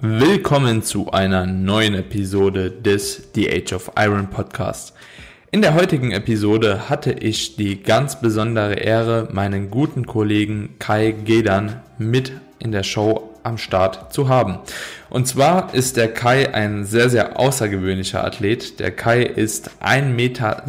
[0.00, 4.92] Willkommen zu einer neuen Episode des The Age of Iron Podcast.
[5.52, 11.80] In der heutigen Episode hatte ich die ganz besondere Ehre, meinen guten Kollegen Kai Gedan
[11.96, 14.58] mit in der Show am Start zu haben.
[15.10, 18.80] Und zwar ist der Kai ein sehr, sehr außergewöhnlicher Athlet.
[18.80, 20.64] Der Kai ist 1,96 Meter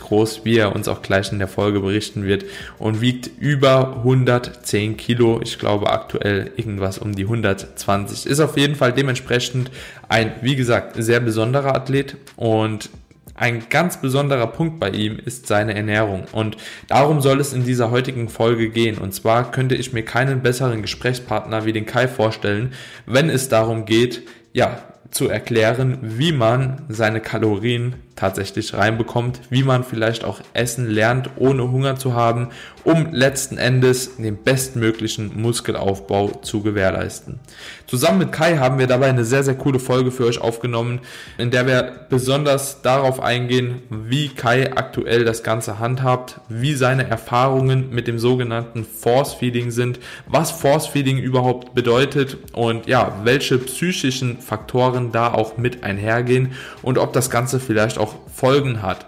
[0.00, 2.44] groß, wie er uns auch gleich in der Folge berichten wird,
[2.78, 5.40] und wiegt über 110 Kilo.
[5.42, 8.26] Ich glaube aktuell irgendwas um die 120.
[8.26, 9.70] Ist auf jeden Fall dementsprechend
[10.08, 12.90] ein, wie gesagt, sehr besonderer Athlet und
[13.36, 16.56] ein ganz besonderer Punkt bei ihm ist seine Ernährung und
[16.88, 18.98] darum soll es in dieser heutigen Folge gehen.
[18.98, 22.72] Und zwar könnte ich mir keinen besseren Gesprächspartner wie den Kai vorstellen,
[23.04, 24.22] wenn es darum geht,
[24.52, 24.78] ja,
[25.10, 31.70] zu erklären, wie man seine Kalorien tatsächlich reinbekommt, wie man vielleicht auch Essen lernt, ohne
[31.70, 32.48] Hunger zu haben,
[32.82, 37.40] um letzten Endes den bestmöglichen Muskelaufbau zu gewährleisten.
[37.86, 41.00] Zusammen mit Kai haben wir dabei eine sehr, sehr coole Folge für euch aufgenommen,
[41.36, 47.90] in der wir besonders darauf eingehen, wie Kai aktuell das Ganze handhabt, wie seine Erfahrungen
[47.90, 54.38] mit dem sogenannten Force Feeding sind, was Force Feeding überhaupt bedeutet und ja, welche psychischen
[54.38, 59.06] Faktoren da auch mit einhergehen und ob das Ganze vielleicht auch auch Folgen hat.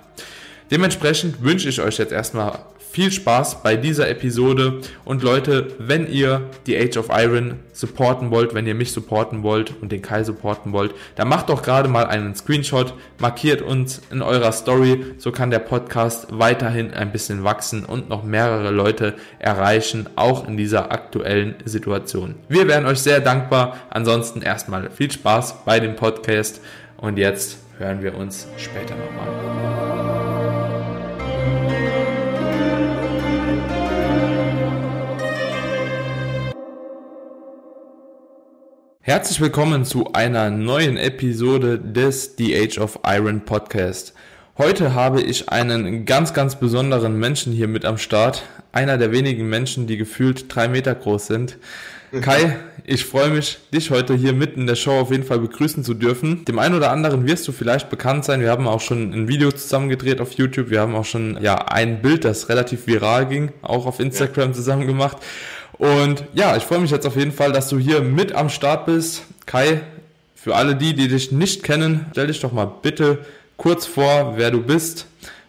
[0.71, 2.59] Dementsprechend wünsche ich euch jetzt erstmal
[2.91, 8.55] viel Spaß bei dieser Episode und Leute, wenn ihr die Age of Iron supporten wollt,
[8.55, 12.07] wenn ihr mich supporten wollt und den Kai supporten wollt, dann macht doch gerade mal
[12.07, 17.85] einen Screenshot, markiert uns in eurer Story, so kann der Podcast weiterhin ein bisschen wachsen
[17.85, 22.35] und noch mehrere Leute erreichen, auch in dieser aktuellen Situation.
[22.49, 23.77] Wir wären euch sehr dankbar.
[23.91, 26.61] Ansonsten erstmal viel Spaß bei dem Podcast
[26.97, 29.29] und jetzt hören wir uns später nochmal.
[39.01, 44.13] Herzlich willkommen zu einer neuen Episode des The Age of Iron Podcast.
[44.59, 48.43] Heute habe ich einen ganz, ganz besonderen Menschen hier mit am Start.
[48.73, 51.59] Einer der wenigen Menschen, die gefühlt drei Meter groß sind.
[52.23, 55.85] Kai, ich freue mich, dich heute hier mitten in der Show auf jeden Fall begrüßen
[55.85, 56.45] zu dürfen.
[56.47, 58.41] Dem einen oder anderen wirst du vielleicht bekannt sein.
[58.41, 60.71] Wir haben auch schon ein Video zusammen gedreht auf YouTube.
[60.71, 64.55] Wir haben auch schon ja ein Bild, das relativ viral ging, auch auf Instagram ja.
[64.55, 65.19] zusammen gemacht.
[65.73, 68.87] Und ja, ich freue mich jetzt auf jeden Fall, dass du hier mit am Start
[68.87, 69.23] bist.
[69.45, 69.83] Kai,
[70.35, 73.19] für alle die, die dich nicht kennen, stell dich doch mal bitte
[73.59, 75.07] kurz vor, wer du bist,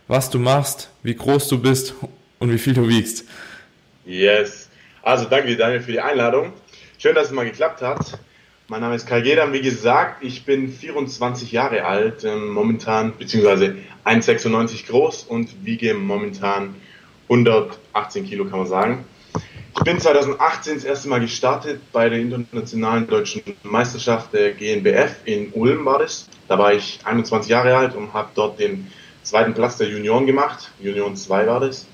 [0.09, 1.93] was du machst, wie groß du bist
[2.39, 3.23] und wie viel du wiegst.
[4.05, 4.58] Yes.
[5.09, 6.53] Also danke dir, Daniel, für die Einladung.
[6.99, 8.19] Schön, dass es mal geklappt hat.
[8.67, 9.53] Mein Name ist Kai Gedam.
[9.53, 16.75] Wie gesagt, ich bin 24 Jahre alt, ähm, momentan, beziehungsweise 1,96 groß und wiege momentan
[17.27, 19.03] 118 Kilo, kann man sagen.
[19.75, 25.51] Ich bin 2018 das erste Mal gestartet bei der internationalen deutschen Meisterschaft der GNBF in
[25.53, 26.29] Ulm war das.
[26.47, 28.91] Da war ich 21 Jahre alt und habe dort den
[29.23, 30.69] zweiten Platz der Junioren gemacht.
[30.79, 31.87] Junioren 2 war das.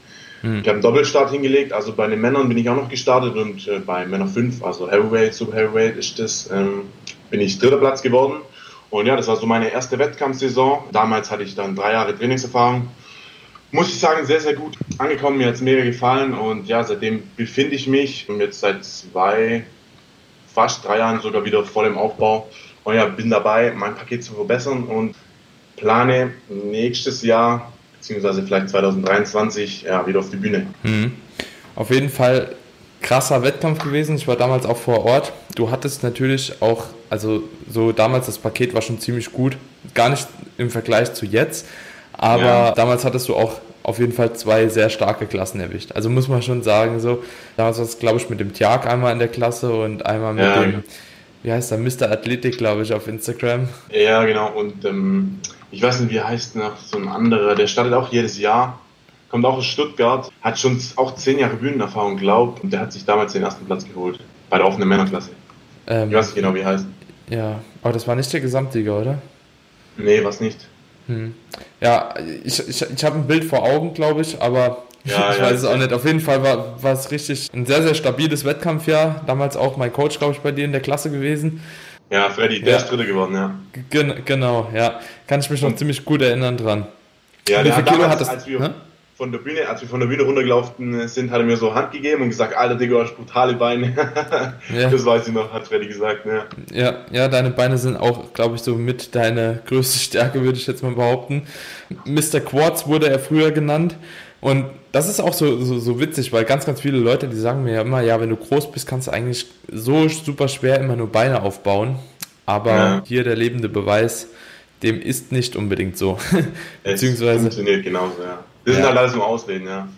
[0.46, 0.60] Mhm.
[0.60, 3.68] Ich habe einen Doppelstart hingelegt, also bei den Männern bin ich auch noch gestartet und
[3.68, 6.84] äh, bei Männer 5, also Heavyweight, Super Heavyweight ist das, ähm,
[7.32, 8.42] bin ich dritter Platz geworden.
[8.92, 10.84] Und ja, das war so meine erste Wettkampfsaison.
[10.92, 12.88] Damals hatte ich dann drei Jahre Trainingserfahrung.
[13.72, 15.40] Muss ich sagen, sehr, sehr gut angekommen.
[15.40, 19.66] Mir hat es mega gefallen und ja, seitdem befinde ich mich jetzt seit zwei,
[20.54, 22.48] fast drei Jahren sogar wieder voll im Aufbau.
[22.84, 25.16] Und ja, bin dabei, mein Paket zu verbessern und
[25.76, 27.74] plane nächstes Jahr
[28.06, 30.68] beziehungsweise vielleicht 2023 ja, wieder auf die Bühne.
[30.84, 31.14] Mhm.
[31.76, 32.50] Auf jeden Fall
[33.02, 34.16] krasser Wettkampf gewesen.
[34.16, 35.34] Ich war damals auch vor Ort.
[35.56, 39.58] Du hattest natürlich auch, also so damals das Paket war schon ziemlich gut.
[39.96, 40.28] Gar nicht
[40.58, 41.68] im Vergleich zu jetzt,
[42.14, 42.72] aber ja.
[42.72, 45.92] damals hattest du auch auf jeden Fall zwei sehr starke Klassen erwischt.
[45.94, 47.24] Also muss man schon sagen, so.
[47.58, 50.44] Damals war es, glaube ich, mit dem Tjag einmal in der Klasse und einmal mit
[50.44, 50.62] ja.
[50.62, 50.84] dem,
[51.44, 52.12] wie heißt der, Mr.
[52.12, 53.68] Athletic, glaube ich, auf Instagram.
[53.92, 54.52] Ja, genau.
[54.54, 55.40] Und ähm,
[55.72, 58.80] ich weiß nicht, wie heißt noch so ein anderer, der startet auch jedes Jahr,
[59.30, 63.06] kommt auch aus Stuttgart, hat schon auch zehn Jahre Bühnenerfahrung, glaubt, und der hat sich
[63.06, 65.32] damals den ersten Platz geholt, bei der offenen Männerklasse.
[65.88, 66.86] Ähm, ich weiß nicht genau, wie er heißt.
[67.30, 69.22] Ja, aber das war nicht der Gesamtsieger, oder?
[69.98, 70.68] Nee, was nicht.
[71.08, 71.36] Hm.
[71.82, 72.14] Ja,
[72.44, 75.60] ich, ich, ich habe ein Bild vor Augen, glaube ich, aber ja, ich ja, weiß
[75.60, 75.94] es auch nicht.
[75.94, 79.24] Auf jeden Fall war, war es richtig ein sehr, sehr stabiles Wettkampfjahr.
[79.28, 81.62] Damals auch mein Coach, glaube ich, bei dir in der Klasse gewesen.
[82.10, 82.78] Ja, Freddy, der ja.
[82.78, 83.56] ist Dritte geworden, ja.
[83.90, 85.00] Gen genau, ja.
[85.28, 86.88] Kann ich mich noch ziemlich gut erinnern dran.
[87.48, 88.74] Ja, viel Kilo damals, hattest als wir
[89.16, 91.92] von der Bühne, als wir von der Bühne runtergelaufen sind, hat er mir so Hand
[91.92, 93.94] gegeben und gesagt, Alter Digga, du hast brutale Beine.
[94.74, 94.90] ja.
[94.90, 96.46] Das weiß ich noch, hat Freddy gesagt, ja.
[96.72, 100.68] Ja, ja deine Beine sind auch, glaube ich, so mit deine größte Stärke, würde ich
[100.68, 101.48] jetzt mal behaupten.
[102.06, 102.42] Mr.
[102.42, 103.96] Quartz wurde er früher genannt
[104.42, 107.66] und das ist auch so, so, so witzig, weil ganz, ganz viele Leute, die sagen
[107.66, 110.96] mir ja immer, ja, wenn du groß bist, kannst du eigentlich so super schwer immer
[110.96, 112.00] nur Beine aufbauen.
[112.46, 113.04] Aber ja.
[113.06, 114.30] hier der lebende Beweis,
[114.84, 116.18] dem ist nicht unbedingt so.
[116.86, 117.42] Beziehungsweise.
[117.42, 118.40] funktioniert genauso, ja.
[118.64, 118.80] Das ja.
[118.80, 119.90] sind halt alles nur Ausreden, ja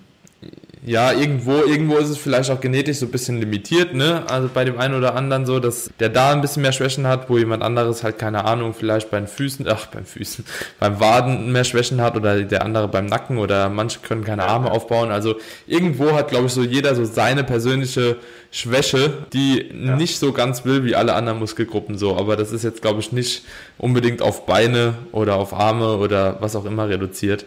[0.87, 4.23] ja, irgendwo, irgendwo ist es vielleicht auch genetisch so ein bisschen limitiert, ne?
[4.29, 7.29] Also bei dem einen oder anderen so, dass der da ein bisschen mehr Schwächen hat,
[7.29, 10.45] wo jemand anderes halt, keine Ahnung, vielleicht beim Füßen, ach, beim Füßen,
[10.79, 14.71] beim Waden mehr Schwächen hat oder der andere beim Nacken oder manche können keine Arme
[14.71, 15.11] aufbauen.
[15.11, 15.35] Also
[15.67, 18.15] irgendwo hat, glaube ich, so jeder so seine persönliche
[18.49, 19.97] Schwäche, die ja.
[19.97, 22.15] nicht so ganz will wie alle anderen Muskelgruppen so.
[22.15, 23.43] Aber das ist jetzt, glaube ich, nicht
[23.77, 27.45] unbedingt auf Beine oder auf Arme oder was auch immer reduziert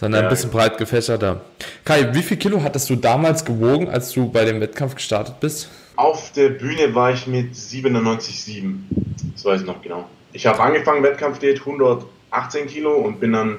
[0.00, 1.42] sondern ja, ein bisschen breit gefächerter.
[1.84, 5.68] Kai, wie viel Kilo hattest du damals gewogen, als du bei dem Wettkampf gestartet bist?
[5.96, 8.76] Auf der Bühne war ich mit 97,7.
[9.34, 10.08] Das weiß ich noch genau.
[10.32, 13.58] Ich habe angefangen, Wettkampfdiät 118 Kilo und bin dann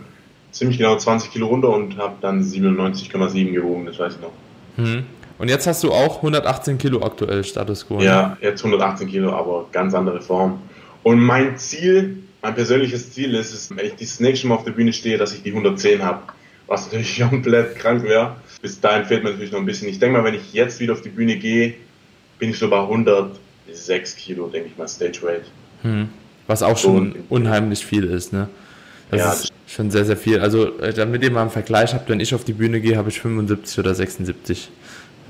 [0.49, 4.31] ziemlich genau 20 Kilo runter und habe dann 97,7 gewogen, das weiß ich noch.
[4.77, 5.05] Hm.
[5.37, 7.99] Und jetzt hast du auch 118 Kilo aktuell Status Quo.
[8.01, 8.37] Ja, ne?
[8.41, 10.59] jetzt 118 Kilo, aber ganz andere Form.
[11.03, 14.71] Und mein Ziel mein persönliches Ziel ist es, wenn ich das nächste Mal auf der
[14.71, 16.21] Bühne stehe, dass ich die 110 habe.
[16.67, 18.35] Was natürlich komplett krank wäre.
[18.61, 19.89] Bis dahin fehlt mir natürlich noch ein bisschen.
[19.89, 21.75] Ich denke mal, wenn ich jetzt wieder auf die Bühne gehe,
[22.39, 25.43] bin ich so bei 106 Kilo, denke ich mal, Stage Weight.
[25.83, 26.09] Hm.
[26.47, 28.49] Was auch schon unheimlich viel ist, ne?
[29.11, 30.39] Das ja, ist schon sehr, sehr viel.
[30.39, 33.09] Also, äh, damit ihr mal einen Vergleich habt, wenn ich auf die Bühne gehe, habe
[33.09, 34.69] ich 75 oder 76.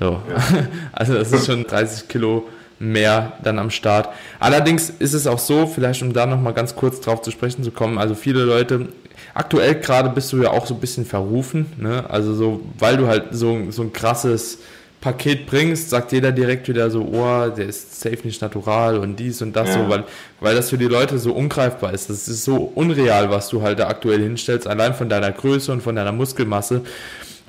[0.00, 0.04] So.
[0.04, 0.68] Ja.
[0.92, 4.08] Also, das ist schon 30 Kilo mehr dann am Start.
[4.40, 7.70] Allerdings ist es auch so, vielleicht um da nochmal ganz kurz drauf zu sprechen zu
[7.70, 8.88] kommen, also viele Leute,
[9.34, 12.04] aktuell gerade bist du ja auch so ein bisschen verrufen, ne?
[12.08, 14.58] also so, weil du halt so, so ein krasses
[15.02, 19.42] Paket bringst, sagt jeder direkt wieder so, oh, der ist safe nicht natural und dies
[19.42, 19.82] und das ja.
[19.82, 20.04] so, weil,
[20.40, 22.08] weil das für die Leute so ungreifbar ist.
[22.08, 25.82] Das ist so unreal, was du halt da aktuell hinstellst, allein von deiner Größe und
[25.82, 26.82] von deiner Muskelmasse.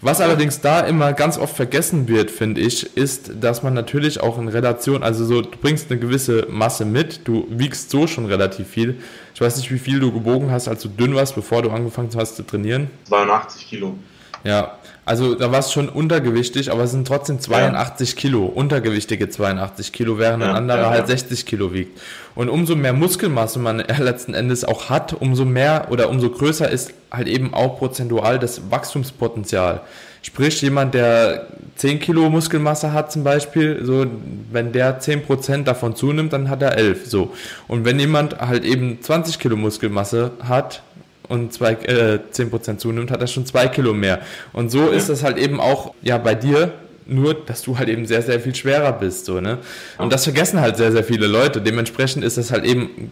[0.05, 4.37] Was allerdings da immer ganz oft vergessen wird, finde ich, ist, dass man natürlich auch
[4.37, 8.67] in Relation, also so, du bringst eine gewisse Masse mit, du wiegst so schon relativ
[8.67, 8.97] viel.
[9.33, 12.09] Ich weiß nicht, wie viel du gewogen hast, als du dünn warst, bevor du angefangen
[12.17, 12.89] hast zu trainieren.
[13.07, 13.95] 82 Kilo.
[14.43, 18.15] Ja, also da war es schon untergewichtig, aber es sind trotzdem 82 ja.
[18.15, 21.99] Kilo, untergewichtige 82 Kilo, während ja, ein anderer ja, halt 60 Kilo wiegt.
[22.35, 26.93] Und umso mehr Muskelmasse man letzten Endes auch hat, umso mehr oder umso größer ist
[27.11, 29.81] halt eben auch prozentual das Wachstumspotenzial.
[30.21, 34.05] Sprich, jemand, der 10 Kilo Muskelmasse hat zum Beispiel, so,
[34.51, 37.33] wenn der 10% davon zunimmt, dann hat er 11, so.
[37.67, 40.81] Und wenn jemand halt eben 20 Kilo Muskelmasse hat,
[41.29, 44.19] und zwei, äh, 10% zunimmt, hat er schon zwei Kilo mehr.
[44.51, 46.73] Und so ist das halt eben auch ja bei dir,
[47.05, 49.25] nur dass du halt eben sehr, sehr viel schwerer bist.
[49.25, 49.59] So, ne?
[49.97, 51.61] Und das vergessen halt sehr, sehr viele Leute.
[51.61, 53.11] Dementsprechend ist das halt eben,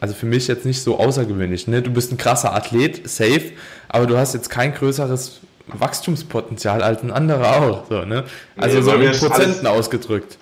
[0.00, 1.66] also für mich jetzt nicht so außergewöhnlich.
[1.68, 1.82] Ne?
[1.82, 3.52] Du bist ein krasser Athlet, safe,
[3.88, 7.84] aber du hast jetzt kein größeres Wachstumspotenzial als ein anderer auch.
[7.88, 8.24] So, ne?
[8.56, 10.38] Also nee, so in Prozenten ausgedrückt.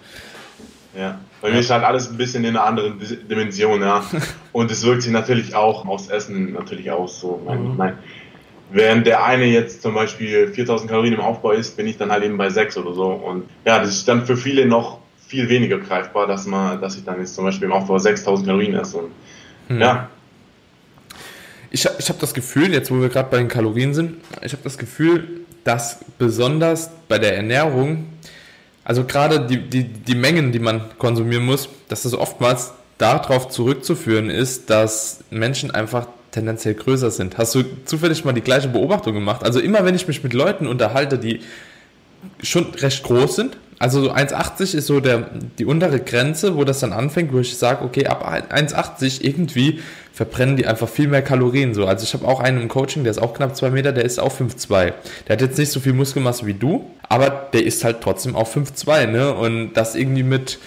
[0.97, 1.19] Ja.
[1.47, 2.99] Bei mir ist halt alles ein bisschen in einer anderen
[3.31, 4.05] Dimension, ja.
[4.53, 7.21] Und es wirkt sich natürlich auch aufs Essen natürlich aus.
[7.21, 7.41] So.
[7.47, 7.77] Mein, mhm.
[7.77, 7.99] mein,
[8.73, 12.25] während der eine jetzt zum Beispiel 4000 Kalorien im Aufbau ist, bin ich dann halt
[12.25, 13.13] eben bei 6 oder so.
[13.13, 17.05] Und ja, das ist dann für viele noch viel weniger greifbar, dass man, dass ich
[17.05, 18.97] dann jetzt zum Beispiel im Aufbau 6000 Kalorien esse.
[18.97, 19.13] Und,
[19.69, 19.81] mhm.
[19.81, 20.11] Ja.
[21.71, 24.65] Ich, ich habe das Gefühl, jetzt wo wir gerade bei den Kalorien sind, ich habe
[24.65, 28.07] das Gefühl, dass besonders bei der Ernährung
[28.87, 34.31] also gerade die, die, die Mengen, die man konsumieren muss, dass das oftmals darauf zurückzuführen
[34.31, 37.37] ist, dass Menschen einfach tendenziell größer sind.
[37.37, 39.43] Hast du zufällig mal die gleiche Beobachtung gemacht?
[39.43, 41.41] Also immer wenn ich mich mit Leuten unterhalte, die
[42.45, 46.79] schon recht groß sind, also so 1,80 ist so der, die untere Grenze, wo das
[46.79, 49.81] dann anfängt, wo ich sage, okay, ab 1,80 irgendwie
[50.17, 51.75] verbrennen die einfach viel mehr Kalorien.
[51.75, 51.85] So.
[51.85, 54.19] Also ich habe auch einen im Coaching, der ist auch knapp 2 Meter, der ist
[54.19, 54.95] auch 5,2.
[55.29, 58.49] Der hat jetzt nicht so viel Muskelmasse wie du, aber der ist halt trotzdem auch
[58.49, 59.35] 5,2, ne?
[59.35, 60.59] Und das irgendwie mit,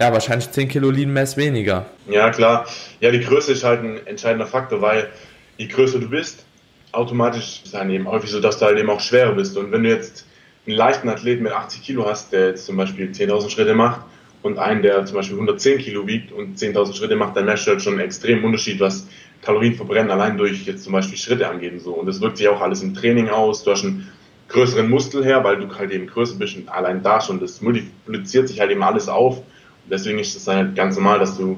[0.00, 1.84] ja, wahrscheinlich 10 Kilo Lean Mass weniger.
[2.08, 2.64] Ja, klar.
[3.00, 5.10] Ja, die Größe ist halt ein entscheidender Faktor, weil
[5.58, 6.46] je größer du bist,
[6.92, 9.58] automatisch ist dann eben häufig so, dass du halt eben auch schwerer bist.
[9.58, 10.24] Und wenn du jetzt
[10.66, 14.00] einen leichten Athleten mit 80 Kilo hast, der jetzt zum Beispiel 10.000 Schritte macht
[14.44, 17.70] und einen, der zum Beispiel 110 Kilo wiegt und 10.000 Schritte macht, dann merkst du
[17.70, 19.06] halt schon einen extremen Unterschied, was
[19.40, 21.94] Kalorien verbrennen allein durch jetzt zum Beispiel Schritte angeht und so.
[21.94, 23.64] Und das wirkt sich auch alles im Training aus.
[23.64, 24.06] Du hast einen
[24.48, 28.48] größeren Muskel her, weil du halt eben größer bist und allein da schon, das multipliziert
[28.48, 29.38] sich halt eben alles auf.
[29.38, 31.56] Und deswegen ist es halt ganz normal, dass du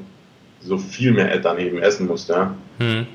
[0.61, 2.55] so viel mehr dann eben essen musst, ja.
[2.79, 3.07] Hm.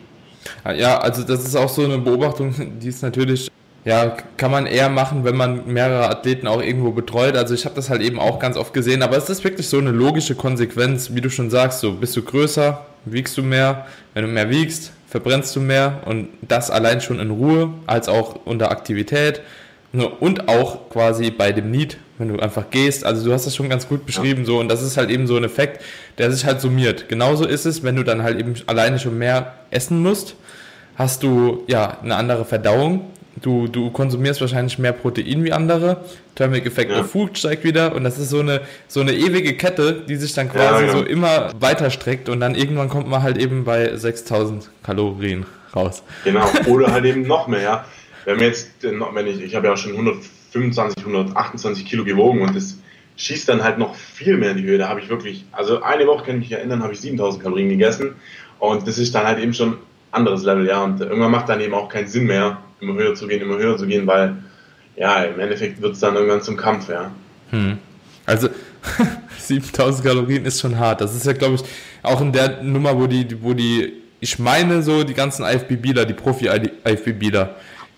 [0.76, 3.50] Ja, also das ist auch so eine Beobachtung, die ist natürlich
[3.84, 7.36] ja, kann man eher machen, wenn man mehrere Athleten auch irgendwo betreut.
[7.36, 9.80] Also ich habe das halt eben auch ganz oft gesehen, aber es ist wirklich so
[9.80, 14.24] eine logische Konsequenz, wie du schon sagst, so bist du größer, wiegst du mehr, wenn
[14.24, 18.72] du mehr wiegst, verbrennst du mehr und das allein schon in Ruhe, als auch unter
[18.72, 19.42] Aktivität
[19.94, 23.04] Und auch quasi bei dem Need, wenn du einfach gehst.
[23.04, 24.46] Also du hast das schon ganz gut beschrieben ja.
[24.46, 25.84] so und das ist halt eben so ein Effekt,
[26.18, 27.10] der sich halt summiert.
[27.10, 30.36] Genauso ist es, wenn du dann halt eben alleine schon mehr essen musst,
[30.96, 33.08] hast du ja eine andere Verdauung.
[33.42, 36.04] Du, du konsumierst wahrscheinlich mehr Protein wie andere.
[36.36, 37.00] Thermic Effect ja.
[37.00, 40.34] of Food steigt wieder und das ist so eine, so eine ewige Kette, die sich
[40.34, 43.96] dann quasi ja, so immer weiter streckt und dann irgendwann kommt man halt eben bei
[43.96, 45.46] 6000 Kalorien
[45.76, 46.04] raus.
[46.26, 47.86] Genau, oder halt eben noch mehr.
[48.26, 52.42] Wenn wir jetzt, äh, wenn ich, ich habe ja auch schon 125, 128 Kilo gewogen
[52.42, 52.78] und das
[53.18, 54.78] schießt dann halt noch viel mehr in die Höhe.
[54.78, 57.70] Da habe ich wirklich, also eine Woche kann ich mich erinnern, habe ich 7000 Kalorien
[57.70, 58.16] gegessen
[58.60, 59.78] und das ist dann halt eben schon
[60.12, 60.84] anderes Level, ja.
[60.84, 63.78] Und irgendwann macht dann eben auch keinen Sinn mehr, immer höher zu gehen, immer höher
[63.78, 64.36] zu gehen, weil
[64.96, 67.12] ja, im Endeffekt wird es dann irgendwann zum Kampf, ja.
[67.52, 67.78] Hm.
[68.26, 68.50] Also
[69.40, 71.02] 7000 Kalorien ist schon hart.
[71.02, 71.64] Das ist ja, glaube ich,
[72.04, 76.14] auch in der Nummer, wo die, wo die, ich meine so die ganzen IFBBler, die
[76.14, 77.56] Profi-IFBBler,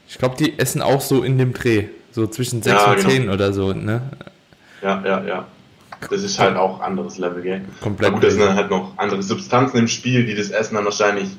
[0.07, 3.09] ich glaube, die essen auch so in dem Dreh, so zwischen 6 ja, und genau.
[3.09, 4.01] 10 oder so, ne?
[4.81, 5.47] Ja, ja, ja.
[6.09, 7.61] Das ist halt auch anderes Level, gell?
[7.79, 8.09] Komplett.
[8.09, 10.83] Aber gut, da sind dann halt noch andere Substanzen im Spiel, die das Essen dann
[10.83, 11.29] wahrscheinlich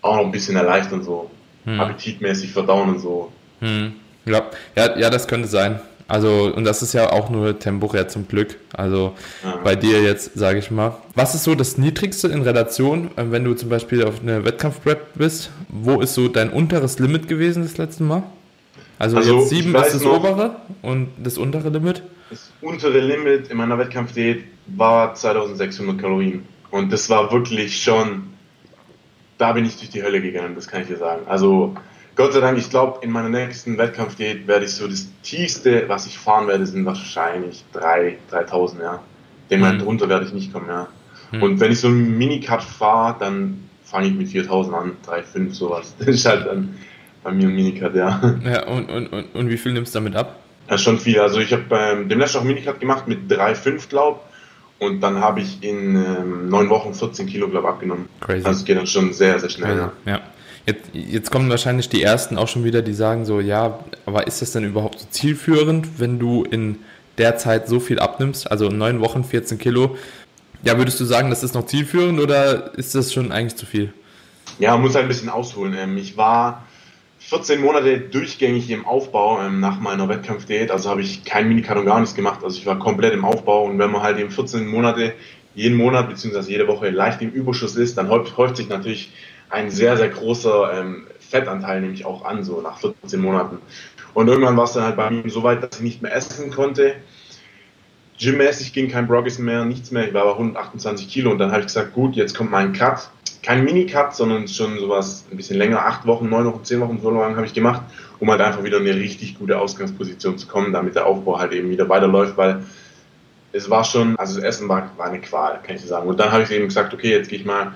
[0.00, 1.30] auch noch ein bisschen erleichtern, so
[1.64, 1.80] hm.
[1.80, 3.32] appetitmäßig verdauen und so.
[3.60, 3.92] Hm.
[4.24, 4.42] Ja.
[4.76, 5.80] ja, ja, das könnte sein.
[6.08, 8.58] Also, und das ist ja auch nur temporär zum Glück.
[8.74, 9.56] Also ja.
[9.64, 10.96] bei dir jetzt, sage ich mal.
[11.14, 15.14] Was ist so das Niedrigste in Relation, äh, wenn du zum Beispiel auf eine Wettkampfprep
[15.14, 15.50] bist?
[15.68, 18.24] Wo ist so dein unteres Limit gewesen das letzte Mal?
[18.98, 22.02] Also, also jetzt 7 ist das noch, obere und das untere Limit?
[22.30, 26.44] Das untere Limit in meiner Wettkampfdiät war 2600 Kalorien.
[26.70, 28.31] Und das war wirklich schon,
[29.38, 31.22] da bin ich durch die Hölle gegangen, das kann ich dir sagen.
[31.26, 31.74] Also
[32.14, 36.06] Gott sei Dank, ich glaube, in meiner nächsten Wettkampfdiät werde ich so das tiefste, was
[36.06, 39.00] ich fahren werde, sind wahrscheinlich 3, 3000, ja.
[39.50, 39.78] Den mhm.
[39.78, 40.88] drunter werde ich nicht kommen, ja.
[41.30, 41.42] Mhm.
[41.42, 45.54] Und wenn ich so einen Minicut fahre, dann fange ich mit 4000 an, 3, 5,
[45.54, 45.94] sowas.
[45.98, 46.76] Das ist halt dann
[47.22, 48.20] bei mir ein Minicut, ja.
[48.44, 50.38] Ja, und, und, und, und wie viel nimmst du damit ab?
[50.68, 51.18] Ja, schon viel.
[51.18, 54.20] Also ich habe beim dem letzten auch Minicut gemacht mit 3, 5, glaube
[54.82, 58.08] und dann habe ich in ähm, neun Wochen 14 Kilo, glaube abgenommen.
[58.20, 58.44] Crazy.
[58.44, 59.76] Also es geht dann schon sehr, sehr schnell.
[59.76, 59.92] Ja.
[60.04, 60.20] ja.
[60.66, 64.42] Jetzt, jetzt kommen wahrscheinlich die ersten auch schon wieder, die sagen so, ja, aber ist
[64.42, 66.78] das denn überhaupt so zielführend, wenn du in
[67.18, 69.96] der Zeit so viel abnimmst, also in neun Wochen 14 Kilo?
[70.64, 73.92] Ja, würdest du sagen, das ist noch zielführend oder ist das schon eigentlich zu viel?
[74.58, 75.74] Ja, man muss halt ein bisschen ausholen.
[75.78, 76.64] Ähm, ich war
[77.28, 81.86] 14 Monate durchgängig im Aufbau ähm, nach meiner Wettkampfdiät, also habe ich kein Minicut und
[81.86, 84.66] gar nichts gemacht, also ich war komplett im Aufbau und wenn man halt eben 14
[84.66, 85.14] Monate
[85.54, 86.50] jeden Monat bzw.
[86.50, 89.12] jede Woche leicht im Überschuss ist, dann häuft, häuft sich natürlich
[89.50, 93.58] ein sehr, sehr großer ähm, Fettanteil nämlich auch an, so nach 14 Monaten.
[94.14, 96.50] Und irgendwann war es dann halt bei mir so weit, dass ich nicht mehr essen
[96.50, 96.96] konnte.
[98.18, 100.06] Gymmäßig ging kein Broggis mehr, nichts mehr.
[100.06, 103.10] Ich war bei 128 Kilo und dann habe ich gesagt, gut, jetzt kommt mein Cut.
[103.42, 107.10] Kein Mini-Cut, sondern schon sowas ein bisschen länger, acht Wochen, neun Wochen, zehn Wochen, so
[107.10, 107.82] lange habe ich gemacht,
[108.20, 111.52] um halt einfach wieder in eine richtig gute Ausgangsposition zu kommen, damit der Aufbau halt
[111.52, 112.62] eben wieder weiterläuft, weil
[113.52, 116.08] es war schon, also das Essen war, war eine Qual, kann ich sagen.
[116.08, 117.74] Und dann habe ich eben gesagt, okay, jetzt gehe ich mal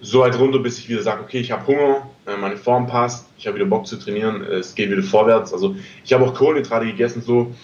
[0.00, 3.26] so weit runter, bis ich wieder sage, okay, ich habe Hunger, äh, meine Form passt,
[3.36, 5.52] ich habe wieder Bock zu trainieren, es geht wieder vorwärts.
[5.52, 7.54] Also ich habe auch Kohlenhydrate gegessen so,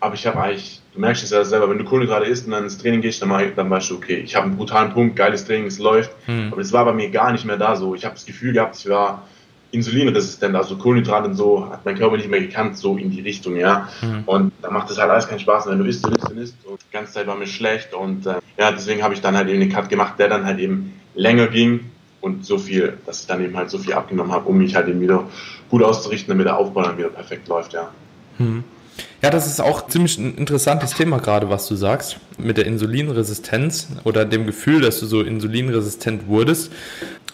[0.00, 2.64] aber ich habe eigentlich, du merkst es ja selber, wenn du Kohlenhydrate isst und dann
[2.64, 5.66] ins Training gehst, dann, dann weißt du, okay, ich habe einen brutalen Punkt, geiles Training,
[5.66, 6.10] es läuft.
[6.24, 6.48] Hm.
[6.52, 7.94] Aber das war bei mir gar nicht mehr da so.
[7.94, 9.26] Ich habe das Gefühl gehabt, ich war
[9.72, 13.56] insulinresistent, also Kohlenhydrate und so hat mein Körper nicht mehr gekannt, so in die Richtung,
[13.56, 13.88] ja.
[14.00, 14.22] Mhm.
[14.24, 16.56] Und da macht es halt alles keinen Spaß, wenn du isst und isst und isst
[16.64, 19.48] und die ganze Zeit war mir schlecht und äh, ja, deswegen habe ich dann halt
[19.48, 21.90] eben den Cut gemacht, der dann halt eben länger ging
[22.22, 24.88] und so viel, dass ich dann eben halt so viel abgenommen habe, um mich halt
[24.88, 25.24] eben wieder
[25.68, 27.90] gut auszurichten, damit der Aufbau dann wieder perfekt läuft, ja.
[28.38, 28.64] Mhm.
[29.22, 33.88] Ja, das ist auch ziemlich ein interessantes Thema gerade, was du sagst, mit der Insulinresistenz
[34.04, 36.70] oder dem Gefühl, dass du so insulinresistent wurdest.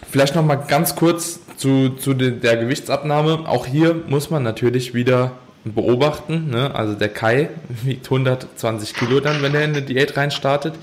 [0.09, 3.47] Vielleicht noch mal ganz kurz zu, zu der Gewichtsabnahme.
[3.47, 5.33] Auch hier muss man natürlich wieder
[5.65, 6.49] beobachten.
[6.49, 6.73] Ne?
[6.73, 7.49] Also der Kai
[7.83, 10.75] wiegt 120 Kilo dann, wenn er in eine Diät reinstartet.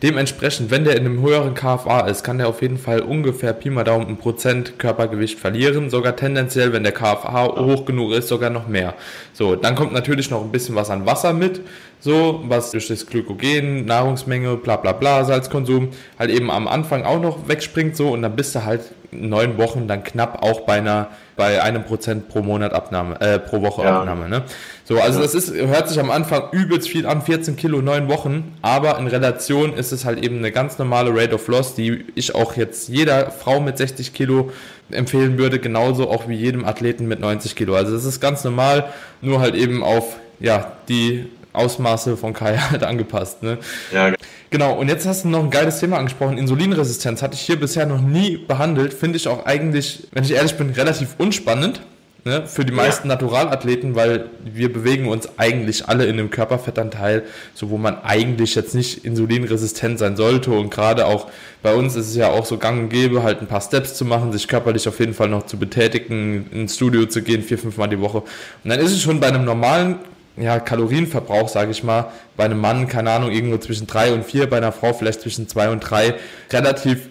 [0.00, 3.68] Dementsprechend, wenn der in einem höheren KFA ist, kann der auf jeden Fall ungefähr Pi
[3.68, 5.90] mal Daumen ein Prozent Körpergewicht verlieren.
[5.90, 8.94] Sogar tendenziell, wenn der KFA hoch genug ist, sogar noch mehr.
[9.32, 11.62] So, dann kommt natürlich noch ein bisschen was an Wasser mit.
[11.98, 17.20] So, was durch das Glykogen, Nahrungsmenge, bla bla bla, Salzkonsum halt eben am Anfang auch
[17.20, 17.96] noch wegspringt.
[17.96, 21.84] So, und dann bist du halt neun Wochen dann knapp auch bei einer bei einem
[21.84, 24.00] Prozent pro Monat Abnahme, äh, pro Woche ja.
[24.00, 24.28] Abnahme.
[24.28, 24.42] Ne?
[24.84, 28.56] So, also das ist, hört sich am Anfang übelst viel an, 14 Kilo, neun Wochen,
[28.60, 32.34] aber in Relation ist es halt eben eine ganz normale Rate of Loss, die ich
[32.34, 34.50] auch jetzt jeder Frau mit 60 Kilo
[34.90, 37.76] empfehlen würde, genauso auch wie jedem Athleten mit 90 Kilo.
[37.76, 38.86] Also das ist ganz normal,
[39.20, 43.44] nur halt eben auf ja, die Ausmaße von Kai halt angepasst.
[43.44, 43.58] Ne?
[43.92, 44.18] Ja, Genau,
[44.50, 46.38] und jetzt hast du noch ein geiles Thema angesprochen.
[46.38, 48.94] Insulinresistenz hatte ich hier bisher noch nie behandelt.
[48.94, 51.80] Finde ich auch eigentlich, wenn ich ehrlich bin, relativ unspannend.
[52.28, 53.14] ne, für die meisten ja.
[53.14, 57.24] Naturalathleten, weil wir bewegen uns eigentlich alle in einem Körperfettanteil,
[57.54, 61.28] so wo man eigentlich jetzt nicht insulinresistent sein sollte und gerade auch
[61.62, 64.04] bei uns ist es ja auch so gang und gäbe, halt ein paar Steps zu
[64.04, 67.76] machen, sich körperlich auf jeden Fall noch zu betätigen, ins Studio zu gehen, vier, fünf
[67.76, 68.18] Mal die Woche.
[68.18, 69.96] Und dann ist es schon bei einem normalen
[70.40, 74.48] ja, Kalorienverbrauch, sage ich mal, bei einem Mann, keine Ahnung, irgendwo zwischen drei und vier,
[74.48, 76.14] bei einer Frau vielleicht zwischen zwei und drei,
[76.50, 77.08] relativ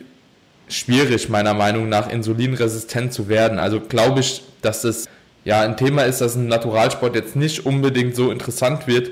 [0.70, 3.60] schwierig, meiner Meinung nach, insulinresistent zu werden.
[3.60, 5.08] Also glaube ich, dass das
[5.46, 9.10] ja ein Thema ist, dass ein Naturalsport jetzt nicht unbedingt so interessant wird.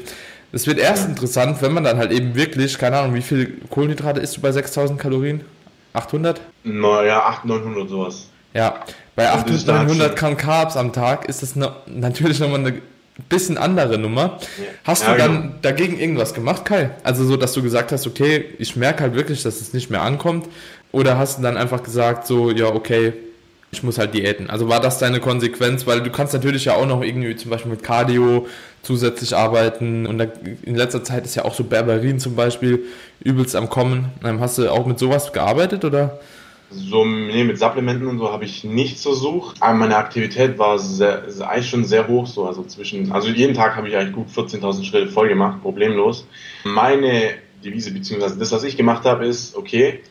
[0.51, 4.19] Es wird erst interessant, wenn man dann halt eben wirklich, keine Ahnung, wie viel Kohlenhydrate
[4.19, 5.41] isst du bei 6000 Kalorien?
[5.93, 6.41] 800?
[6.63, 8.27] Naja, 800, 900 sowas.
[8.53, 8.81] Ja,
[9.15, 11.55] bei 800, 900 Gramm Carbs am Tag ist das
[11.87, 12.81] natürlich nochmal eine
[13.29, 14.39] bisschen andere Nummer.
[14.83, 15.53] Hast ja, du dann genau.
[15.61, 16.91] dagegen irgendwas gemacht, Kai?
[17.03, 20.01] Also so, dass du gesagt hast, okay, ich merke halt wirklich, dass es nicht mehr
[20.01, 20.47] ankommt.
[20.91, 23.13] Oder hast du dann einfach gesagt, so, ja, okay,
[23.71, 24.49] ich muss halt diäten.
[24.49, 25.85] Also war das deine Konsequenz?
[25.85, 28.47] Weil du kannst natürlich ja auch noch irgendwie zum Beispiel mit Cardio
[28.83, 30.05] zusätzlich arbeiten.
[30.05, 30.21] Und
[30.63, 32.83] in letzter Zeit ist ja auch so Berberin zum Beispiel
[33.21, 34.11] übelst am Kommen.
[34.23, 36.19] Ähm, hast du auch mit sowas gearbeitet oder?
[36.71, 39.61] So, nee, mit Supplementen und so habe ich nichts versucht.
[39.61, 43.75] Aber meine Aktivität war sehr, eigentlich schon sehr hoch, so, also zwischen, also jeden Tag
[43.75, 46.27] habe ich eigentlich gut 14.000 Schritte voll gemacht, problemlos.
[46.63, 50.01] Meine Devise, beziehungsweise das, was ich gemacht habe, ist, okay,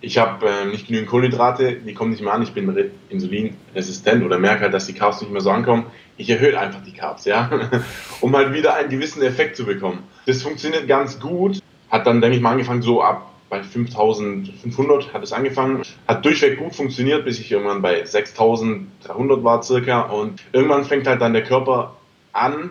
[0.00, 4.38] ich habe äh, nicht genügend Kohlenhydrate, die kommen nicht mehr an, ich bin insulinresistent oder
[4.38, 5.86] merke halt, dass die Carbs nicht mehr so ankommen.
[6.16, 7.50] Ich erhöhe einfach die Carbs, ja,
[8.20, 10.04] um halt wieder einen gewissen Effekt zu bekommen.
[10.26, 15.22] Das funktioniert ganz gut, hat dann, denke ich mal, angefangen so ab bei 5500 hat
[15.22, 20.84] es angefangen, hat durchweg gut funktioniert, bis ich irgendwann bei 6300 war circa und irgendwann
[20.84, 21.96] fängt halt dann der Körper
[22.32, 22.70] an,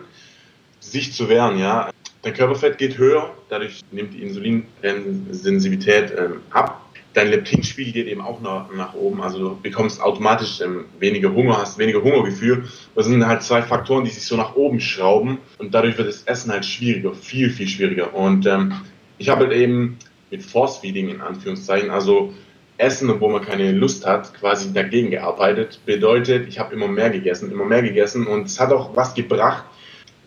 [0.80, 1.90] sich zu wehren, ja.
[2.22, 6.84] Dein Körperfett geht höher, dadurch nimmt die Insulinsensitivität ähm, ab.
[7.14, 11.58] Dein Leptinspiegel geht eben auch nach, nach oben, also du bekommst automatisch ähm, weniger Hunger,
[11.58, 12.68] hast weniger Hungergefühl.
[12.94, 16.22] Das sind halt zwei Faktoren, die sich so nach oben schrauben und dadurch wird das
[16.24, 18.14] Essen halt schwieriger, viel, viel schwieriger.
[18.14, 18.74] Und ähm,
[19.16, 19.98] ich habe halt eben
[20.30, 22.34] mit Force Feeding in Anführungszeichen, also
[22.78, 25.80] Essen, obwohl man keine Lust hat, quasi dagegen gearbeitet.
[25.84, 29.64] Bedeutet, ich habe immer mehr gegessen, immer mehr gegessen und es hat auch was gebracht.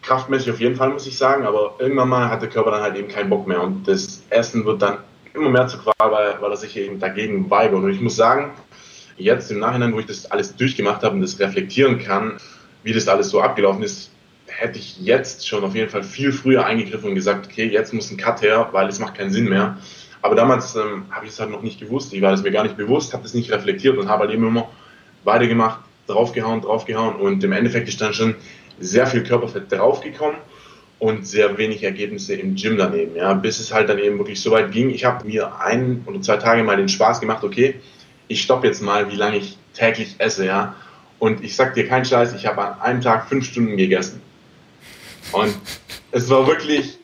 [0.02, 2.98] Kraftmäßig auf jeden Fall, muss ich sagen, aber irgendwann mal hat der Körper dann halt
[2.98, 4.98] eben keinen Bock mehr und das Essen wird dann
[5.34, 7.84] immer mehr zu Qual, weil, weil er sich eben dagegen weigert.
[7.84, 8.52] Und ich muss sagen,
[9.16, 12.38] jetzt im Nachhinein, wo ich das alles durchgemacht habe und das reflektieren kann,
[12.84, 14.11] wie das alles so abgelaufen ist,
[14.58, 18.12] hätte ich jetzt schon auf jeden Fall viel früher eingegriffen und gesagt, okay, jetzt muss
[18.12, 19.78] ein Cut her, weil es macht keinen Sinn mehr.
[20.22, 22.64] Aber damals ähm, habe ich es halt noch nicht gewusst, ich war es mir gar
[22.64, 24.70] nicht bewusst, habe das nicht reflektiert und habe halt eben immer
[25.24, 28.36] weitergemacht, draufgehauen, draufgehauen und im Endeffekt ist dann schon
[28.80, 30.38] sehr viel Körperfett draufgekommen
[31.00, 34.52] und sehr wenig Ergebnisse im Gym daneben, ja, bis es halt dann eben wirklich so
[34.52, 34.92] weit ging.
[34.92, 37.76] Ich habe mir ein oder zwei Tage mal den Spaß gemacht, okay,
[38.28, 40.76] ich stoppe jetzt mal, wie lange ich täglich esse, ja.
[41.18, 44.22] Und ich sag dir keinen Scheiß, ich habe an einem Tag fünf Stunden gegessen.
[45.32, 45.56] Und
[46.12, 47.00] es war wirklich,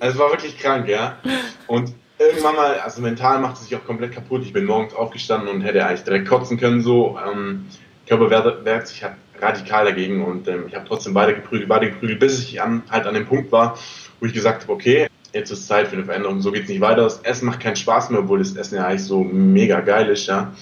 [0.00, 1.18] es war wirklich krank, ja.
[1.66, 4.42] Und irgendwann mal, also mental macht es sich auch komplett kaputt.
[4.44, 7.18] Ich bin morgens aufgestanden und hätte eigentlich direkt kotzen können, so.
[7.26, 7.66] Ähm,
[8.06, 12.20] Körper wehrt sich halt radikal dagegen und ähm, ich habe trotzdem beide geprügelt, beide geprügelt,
[12.20, 13.76] bis ich an, halt an dem Punkt war,
[14.20, 16.80] wo ich gesagt habe, okay, jetzt ist Zeit für eine Veränderung, so geht es nicht
[16.80, 17.02] weiter.
[17.02, 20.26] Das Essen macht keinen Spaß mehr, obwohl das Essen ja eigentlich so mega geil ist,
[20.26, 20.52] ja.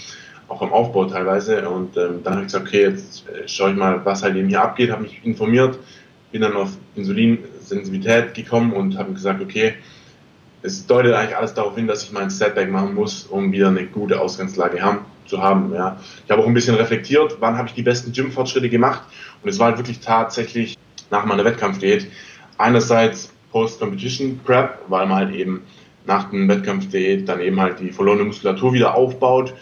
[0.49, 1.68] Auch am Aufbau teilweise.
[1.68, 4.49] Und ähm, dann habe ich gesagt, okay, jetzt äh, schaue ich mal, was halt eben
[4.49, 5.79] hier abgeht, habe mich informiert,
[6.33, 9.75] bin dann auf Insulinsensitivität gekommen und habe gesagt, okay,
[10.62, 13.87] es deutet eigentlich alles darauf hin, dass ich meinen Setback machen muss, um wieder eine
[13.87, 15.73] gute Ausgangslage haben, zu haben.
[15.73, 15.99] Ja.
[16.25, 19.03] Ich habe auch ein bisschen reflektiert, wann habe ich die besten Gym-Fortschritte gemacht
[19.43, 20.77] und es war halt wirklich tatsächlich
[21.11, 22.07] nach meiner Wettkampfdiät.
[22.59, 25.62] Einerseits Post-Competition Prep, weil man halt eben
[26.07, 29.55] nach dem Wettkampfdiät dann eben halt die verlorene Muskulatur wieder aufbaut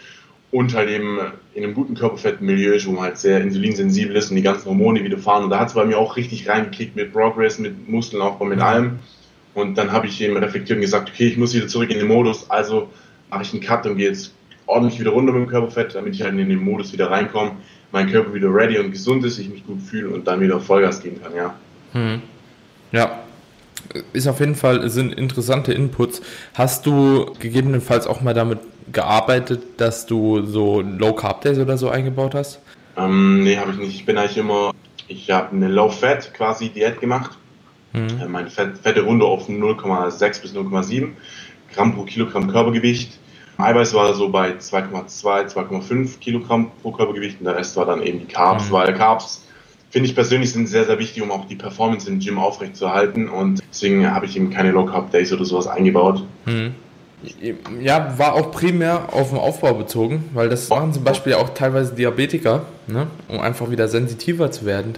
[0.51, 1.19] und halt eben
[1.53, 5.17] in einem guten Körperfettmilieu wo man halt sehr insulinsensibel ist und die ganzen Hormone wieder
[5.17, 5.43] fahren.
[5.43, 8.99] Und da hat es bei mir auch richtig reingekickt mit Progress, mit Muskelaufbau, mit allem.
[9.53, 12.07] Und dann habe ich eben reflektiert und gesagt, okay, ich muss wieder zurück in den
[12.07, 12.89] Modus, also
[13.29, 14.33] mache ich einen Cut und gehe jetzt
[14.65, 17.51] ordentlich wieder runter mit dem Körperfett, damit ich halt in den Modus wieder reinkomme,
[17.91, 21.01] mein Körper wieder ready und gesund ist, ich mich gut fühle und dann wieder Vollgas
[21.01, 21.55] geben kann, ja.
[21.93, 22.21] Hm.
[22.91, 23.19] Ja,
[24.13, 26.21] ist auf jeden Fall, sind interessante Inputs.
[26.53, 28.59] Hast du gegebenenfalls auch mal damit
[28.91, 32.59] gearbeitet, dass du so Low Carb Days oder so eingebaut hast?
[32.97, 33.95] Ähm, nee, habe ich nicht.
[33.95, 34.71] Ich bin eigentlich immer,
[35.07, 37.37] ich habe eine Low Fat quasi Diät gemacht.
[37.93, 38.21] Mhm.
[38.21, 41.09] Äh, meine Fett, Fette runter auf 0,6 bis 0,7
[41.73, 43.19] Gramm pro Kilogramm Körpergewicht.
[43.57, 48.19] Eiweiß war so bei 2,2, 2,5 Kilogramm pro Körpergewicht und der Rest war dann eben
[48.19, 48.71] die Carbs, mhm.
[48.71, 49.45] weil Carbs
[49.89, 53.61] finde ich persönlich sind sehr, sehr wichtig, um auch die Performance im Gym aufrechtzuerhalten und
[53.69, 56.23] deswegen habe ich eben keine Low Carb Days oder sowas eingebaut.
[56.45, 56.75] Mhm.
[57.81, 61.93] Ja, war auch primär auf den Aufbau bezogen, weil das machen zum Beispiel auch teilweise
[61.93, 64.95] Diabetiker, ne, um einfach wieder sensitiver zu werden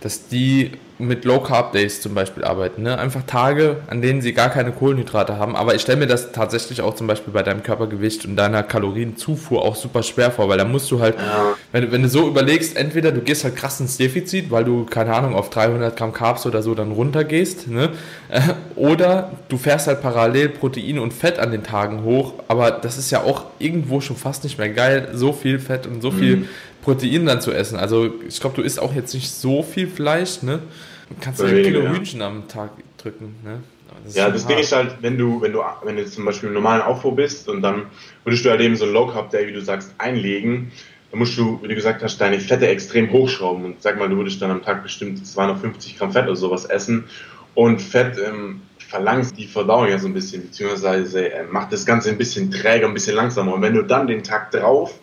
[0.00, 2.82] dass die mit Low Carb Days zum Beispiel arbeiten.
[2.82, 2.98] Ne?
[2.98, 5.56] Einfach Tage, an denen sie gar keine Kohlenhydrate haben.
[5.56, 9.62] Aber ich stelle mir das tatsächlich auch zum Beispiel bei deinem Körpergewicht und deiner Kalorienzufuhr
[9.62, 11.54] auch super schwer vor, weil da musst du halt, ja.
[11.72, 15.14] wenn, wenn du so überlegst, entweder du gehst halt krass ins Defizit, weil du, keine
[15.14, 17.90] Ahnung, auf 300 Gramm Carbs oder so dann runtergehst, ne?
[18.76, 23.10] oder du fährst halt parallel Protein und Fett an den Tagen hoch, aber das ist
[23.10, 26.48] ja auch irgendwo schon fast nicht mehr geil, so viel Fett und so viel mhm.
[26.82, 27.78] Protein dann zu essen.
[27.78, 30.60] Also ich glaube, du isst auch jetzt nicht so viel Fleisch, ne?
[31.10, 31.92] Du kannst ein Kilo ja.
[31.92, 33.60] Hühnchen am Tag drücken, ne?
[34.04, 34.50] Das ja, das hart.
[34.50, 37.48] Ding ist halt, wenn du, wenn du, wenn du zum Beispiel im normalen Aufbau bist
[37.48, 37.86] und dann
[38.24, 40.70] würdest du halt eben so ein Low Carb Day, wie du sagst, einlegen,
[41.10, 44.16] dann musst du, wie du gesagt hast, deine Fette extrem hochschrauben und sag mal, du
[44.16, 47.04] würdest dann am Tag bestimmt 250 Gramm Fett oder sowas essen
[47.54, 52.10] und Fett ähm, verlangsamt die Verdauung ja so ein bisschen, beziehungsweise äh, macht das Ganze
[52.10, 54.98] ein bisschen träger, ein bisschen langsamer und wenn du dann den Tag drauf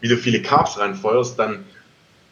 [0.00, 1.64] wieder viele Carbs reinfeuerst, dann,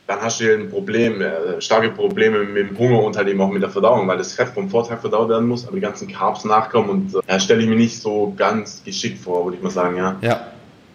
[0.06, 3.50] dann hast du ein Problem, äh, starke Probleme mit dem Hunger und halt eben auch
[3.50, 6.44] mit der Verdauung, weil das Fett vom Vortag verdaut werden muss, aber die ganzen Carbs
[6.44, 9.96] nachkommen und äh, stelle ich mir nicht so ganz geschickt vor, würde ich mal sagen,
[9.96, 10.16] ja.
[10.20, 10.48] Ja.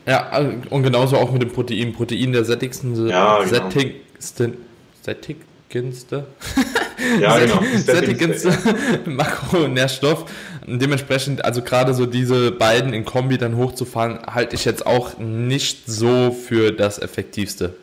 [0.05, 1.91] Ja, also, und genauso auch mit dem Protein.
[1.91, 3.49] Protein der sättigsten, ja, genau.
[3.49, 4.57] sättigsten,
[5.01, 6.27] sättigendste,
[7.19, 7.61] ja, genau.
[7.75, 8.57] sättigendste
[9.05, 10.25] Makronährstoff.
[10.65, 15.87] Dementsprechend, also gerade so diese beiden in Kombi dann hochzufahren, halte ich jetzt auch nicht
[15.87, 17.75] so für das Effektivste.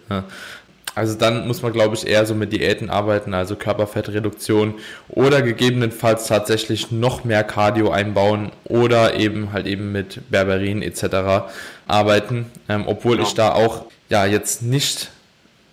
[0.94, 4.74] Also dann muss man, glaube ich, eher so mit Diäten arbeiten, also Körperfettreduktion
[5.08, 11.48] oder gegebenenfalls tatsächlich noch mehr Cardio einbauen oder eben halt eben mit Berberin etc.
[11.88, 15.10] arbeiten, ähm, obwohl ich da auch ja jetzt nicht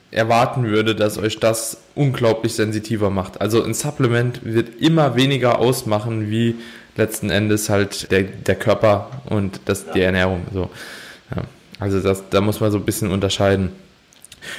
[0.09, 3.41] erwarten würde, dass euch das unglaublich sensitiver macht.
[3.41, 6.55] Also ein Supplement wird immer weniger ausmachen, wie
[6.97, 10.45] letzten Endes halt der, der Körper und das, die Ernährung.
[10.53, 10.69] So.
[11.35, 11.43] Ja.
[11.79, 13.71] Also das, da muss man so ein bisschen unterscheiden.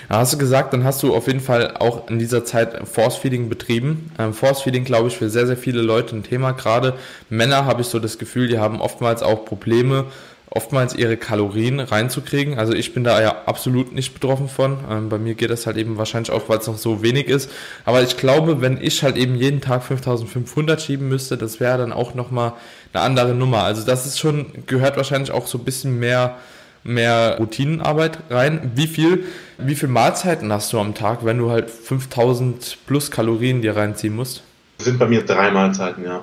[0.08, 3.16] Da hast du gesagt, dann hast du auf jeden Fall auch in dieser Zeit Force
[3.16, 4.10] Feeding betrieben.
[4.18, 6.52] Ähm, Force Feeding, glaube ich, für sehr, sehr viele Leute ein Thema.
[6.52, 6.94] Gerade
[7.28, 10.06] Männer habe ich so das Gefühl, die haben oftmals auch Probleme,
[10.54, 12.58] oftmals ihre Kalorien reinzukriegen.
[12.58, 14.78] Also ich bin da ja absolut nicht betroffen von.
[14.90, 17.50] Ähm, bei mir geht das halt eben wahrscheinlich auch, weil es noch so wenig ist.
[17.84, 21.92] Aber ich glaube, wenn ich halt eben jeden Tag 5500 schieben müsste, das wäre dann
[21.92, 22.52] auch nochmal
[22.92, 23.62] eine andere Nummer.
[23.62, 26.36] Also das ist schon, gehört wahrscheinlich auch so ein bisschen mehr,
[26.84, 28.72] mehr Routinenarbeit rein.
[28.74, 29.24] Wie viel,
[29.58, 34.14] wie viel Mahlzeiten hast du am Tag, wenn du halt 5000 plus Kalorien dir reinziehen
[34.14, 34.42] musst?
[34.78, 36.22] Das sind bei mir drei Mahlzeiten, ja.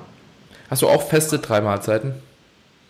[0.68, 2.14] Hast du auch feste drei Mahlzeiten?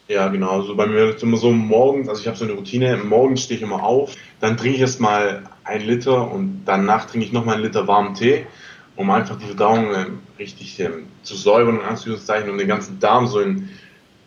[0.09, 0.61] Ja, genau.
[0.61, 3.45] Also bei mir ist es immer so morgens, also ich habe so eine Routine, morgens
[3.45, 7.55] stehe ich immer auf, dann trinke ich erstmal ein Liter und danach trinke ich nochmal
[7.55, 8.45] einen Liter warmen Tee,
[8.97, 10.07] um einfach die Verdauung äh,
[10.41, 13.69] richtig ähm, zu säubern, in Anführungszeichen, um den ganzen Darm so in,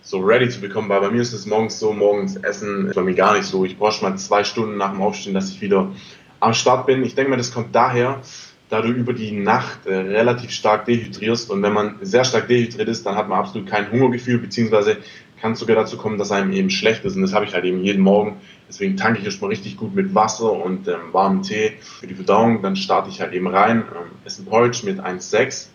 [0.04, 3.02] so ready zu bekommen, weil bei mir ist es morgens so, morgens Essen ist bei
[3.02, 3.66] mir gar nicht so.
[3.66, 5.92] Ich brauche schon mal zwei Stunden nach dem Aufstehen, dass ich wieder
[6.39, 7.04] am Start bin.
[7.04, 8.22] Ich denke mal, das kommt daher,
[8.70, 12.89] da du über die Nacht äh, relativ stark dehydrierst und wenn man sehr stark dehydriert
[12.89, 14.98] ist, dann hat man absolut kein Hungergefühl, beziehungsweise
[15.44, 17.18] kann es sogar dazu kommen, dass einem eben schlecht ist.
[17.18, 18.38] Und das habe ich halt eben jeden Morgen.
[18.70, 22.62] Deswegen tanke ich erstmal richtig gut mit Wasser und ähm, warmem Tee für die Verdauung.
[22.62, 25.68] Dann starte ich halt eben rein, ähm, esse ein Porridge mit 1,6.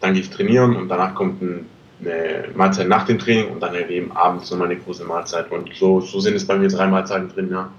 [0.00, 1.64] Dann gehe ich trainieren und danach kommt ein,
[2.00, 5.50] eine Mahlzeit nach dem Training und dann halt eben abends nochmal eine große Mahlzeit.
[5.50, 7.70] Und so, so sind es bei mir drei Mahlzeiten drin, ja.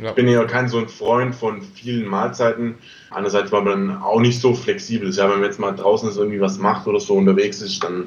[0.00, 0.10] Ja.
[0.10, 2.76] Ich bin ja kein so ein Freund von vielen Mahlzeiten.
[3.10, 5.10] Andererseits war man dann auch nicht so flexibel.
[5.10, 8.06] Ja, wenn man jetzt mal draußen ist, irgendwie was macht oder so unterwegs ist, dann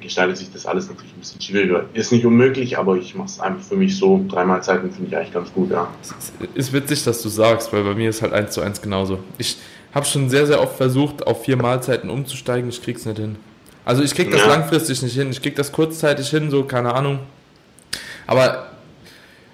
[0.00, 1.84] gestaltet sich das alles natürlich ein bisschen schwieriger.
[1.92, 4.24] Ist nicht unmöglich, aber ich mache es einfach für mich so.
[4.28, 5.88] Drei Mahlzeiten finde ich eigentlich ganz gut, ja.
[6.00, 9.18] Es ist witzig, dass du sagst, weil bei mir ist halt eins zu eins genauso.
[9.36, 9.58] Ich
[9.94, 12.70] habe schon sehr, sehr oft versucht, auf vier Mahlzeiten umzusteigen.
[12.70, 13.36] Ich krieg's nicht hin.
[13.88, 14.48] Also ich krieg das ja.
[14.48, 15.30] langfristig nicht hin.
[15.30, 17.20] Ich krieg das kurzzeitig hin, so keine Ahnung.
[18.26, 18.66] Aber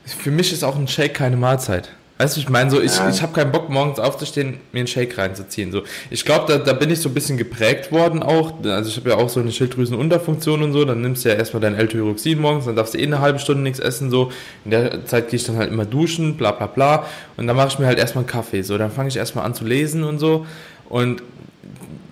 [0.05, 1.91] für mich ist auch ein Shake keine Mahlzeit.
[2.19, 3.09] Weißt du, ich meine, so, ich, ja.
[3.09, 5.71] ich habe keinen Bock, morgens aufzustehen, mir einen Shake reinzuziehen.
[5.71, 5.85] So.
[6.11, 8.55] Ich glaube, da, da bin ich so ein bisschen geprägt worden auch.
[8.65, 10.85] Also ich habe ja auch so eine Schilddrüsenunterfunktion und so.
[10.85, 13.63] Dann nimmst du ja erstmal dein L-Tyroxin morgens, dann darfst du eh eine halbe Stunde
[13.63, 14.11] nichts essen.
[14.11, 14.33] So.
[14.65, 17.07] In der Zeit gehe ich dann halt immer duschen, bla bla bla.
[17.37, 18.63] Und dann mache ich mir halt erstmal einen Kaffee.
[18.63, 18.79] So.
[18.79, 20.45] Dann fange ich erstmal an zu lesen und so.
[20.89, 21.23] Und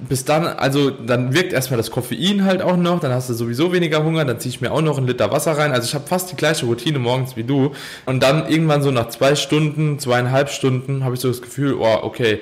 [0.09, 3.73] bis dann, also dann wirkt erstmal das Koffein halt auch noch, dann hast du sowieso
[3.73, 5.73] weniger Hunger, dann ziehe ich mir auch noch einen Liter Wasser rein.
[5.73, 7.73] Also ich habe fast die gleiche Routine morgens wie du.
[8.07, 11.99] Und dann irgendwann so nach zwei Stunden, zweieinhalb Stunden habe ich so das Gefühl, oh,
[12.03, 12.41] okay,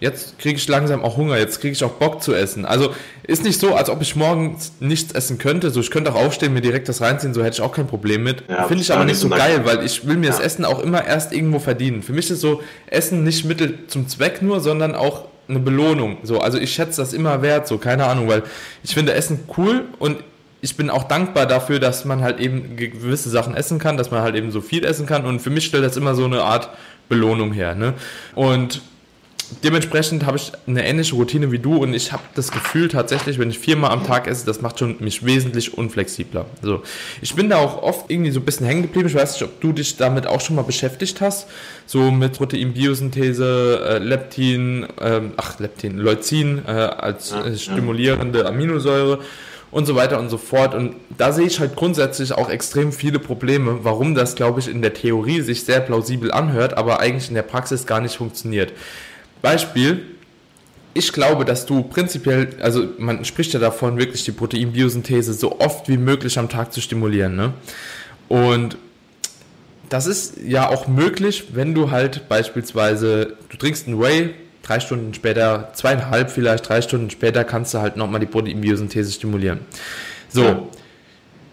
[0.00, 2.64] jetzt kriege ich langsam auch Hunger, jetzt kriege ich auch Bock zu essen.
[2.64, 2.90] Also
[3.22, 5.70] ist nicht so, als ob ich morgens nichts essen könnte.
[5.70, 8.22] So, ich könnte auch aufstehen, mir direkt das reinziehen, so hätte ich auch kein Problem
[8.22, 8.44] mit.
[8.48, 10.32] Ja, Finde ich aber nicht so geil, weil ich will mir ja.
[10.32, 12.02] das Essen auch immer erst irgendwo verdienen.
[12.02, 16.18] Für mich ist so Essen nicht Mittel zum Zweck nur, sondern auch eine Belohnung.
[16.22, 18.42] So, also ich schätze das immer wert, so, keine Ahnung, weil
[18.82, 20.18] ich finde Essen cool und
[20.60, 24.22] ich bin auch dankbar dafür, dass man halt eben gewisse Sachen essen kann, dass man
[24.22, 26.70] halt eben so viel essen kann und für mich stellt das immer so eine Art
[27.08, 27.74] Belohnung her.
[27.74, 27.94] Ne?
[28.34, 28.80] Und
[29.62, 33.50] dementsprechend habe ich eine ähnliche Routine wie du und ich habe das Gefühl tatsächlich, wenn
[33.50, 36.46] ich viermal am Tag esse, das macht schon mich wesentlich unflexibler.
[36.62, 36.82] Also
[37.20, 39.08] ich bin da auch oft irgendwie so ein bisschen hängen geblieben.
[39.08, 41.46] Ich weiß nicht, ob du dich damit auch schon mal beschäftigt hast,
[41.86, 49.20] so mit Proteinbiosynthese, äh, Leptin, äh, ach Leptin, Leucin äh, als äh, stimulierende Aminosäure
[49.74, 50.72] und so weiter und so fort.
[50.74, 54.82] Und da sehe ich halt grundsätzlich auch extrem viele Probleme, warum das, glaube ich, in
[54.82, 58.72] der Theorie sich sehr plausibel anhört, aber eigentlich in der Praxis gar nicht funktioniert.
[59.44, 60.02] Beispiel,
[60.94, 65.86] ich glaube, dass du prinzipiell, also man spricht ja davon, wirklich die Proteinbiosynthese so oft
[65.88, 67.36] wie möglich am Tag zu stimulieren.
[67.36, 67.52] Ne?
[68.28, 68.78] Und
[69.90, 74.30] das ist ja auch möglich, wenn du halt beispielsweise, du trinkst einen Whey,
[74.62, 79.60] drei Stunden später, zweieinhalb vielleicht, drei Stunden später kannst du halt nochmal die Proteinbiosynthese stimulieren.
[80.30, 80.70] So,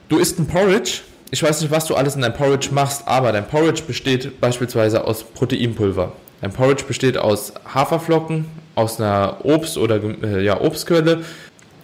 [0.08, 3.34] du isst ein Porridge, ich weiß nicht, was du alles in deinem Porridge machst, aber
[3.34, 6.14] dein Porridge besteht beispielsweise aus Proteinpulver.
[6.42, 11.22] Ein Porridge besteht aus Haferflocken, aus einer Obst- oder äh, ja, Obstquelle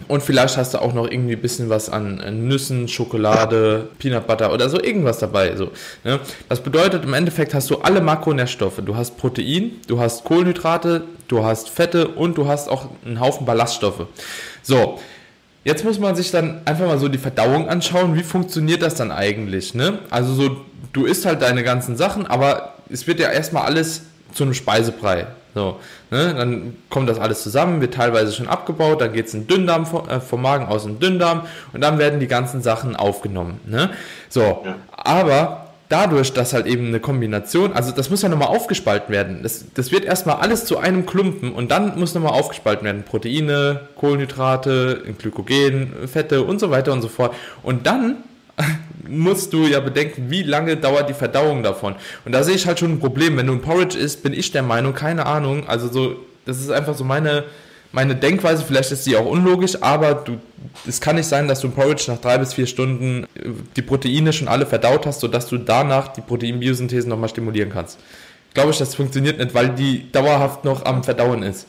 [0.06, 4.52] und vielleicht hast du auch noch irgendwie ein bisschen was an Nüssen, Schokolade, Peanut Butter
[4.52, 5.56] oder so irgendwas dabei.
[5.56, 5.70] So,
[6.04, 6.20] ne?
[6.48, 8.80] Das bedeutet, im Endeffekt hast du alle Makronährstoffe.
[8.84, 13.44] Du hast Protein, du hast Kohlenhydrate, du hast Fette und du hast auch einen Haufen
[13.44, 14.06] Ballaststoffe.
[14.62, 14.98] So,
[15.64, 18.14] jetzt muss man sich dann einfach mal so die Verdauung anschauen.
[18.14, 19.74] Wie funktioniert das dann eigentlich?
[19.74, 19.98] Ne?
[20.10, 20.56] Also so,
[20.92, 25.26] du isst halt deine ganzen Sachen, aber es wird ja erstmal alles zu einem Speisebrei.
[25.54, 26.34] So, ne?
[26.34, 29.86] Dann kommt das alles zusammen, wird teilweise schon abgebaut, dann geht es in den Dünndarm
[30.08, 33.60] äh, vom Magen aus in den Dünndarm und dann werden die ganzen Sachen aufgenommen.
[33.66, 33.90] Ne?
[34.28, 34.76] So, ja.
[34.96, 39.42] aber dadurch, dass halt eben eine Kombination, also das muss ja nochmal aufgespalten werden.
[39.42, 43.04] Das, das wird erstmal alles zu einem Klumpen und dann muss nochmal aufgespalten werden.
[43.04, 47.34] Proteine, Kohlenhydrate, Glykogen, Fette und so weiter und so fort.
[47.62, 48.18] Und dann
[49.08, 51.94] musst du ja bedenken, wie lange dauert die Verdauung davon.
[52.24, 53.36] Und da sehe ich halt schon ein Problem.
[53.36, 56.70] Wenn du ein Porridge isst, bin ich der Meinung, keine Ahnung, also so, das ist
[56.70, 57.44] einfach so meine,
[57.92, 60.38] meine Denkweise, vielleicht ist die auch unlogisch, aber du,
[60.86, 63.82] es kann nicht sein, dass du ein Porridge nach drei bis vier Stunden äh, die
[63.82, 67.98] Proteine schon alle verdaut hast, sodass du danach die Proteinbiosynthese nochmal stimulieren kannst.
[68.54, 71.66] Glaube ich, das funktioniert nicht, weil die dauerhaft noch am Verdauen ist.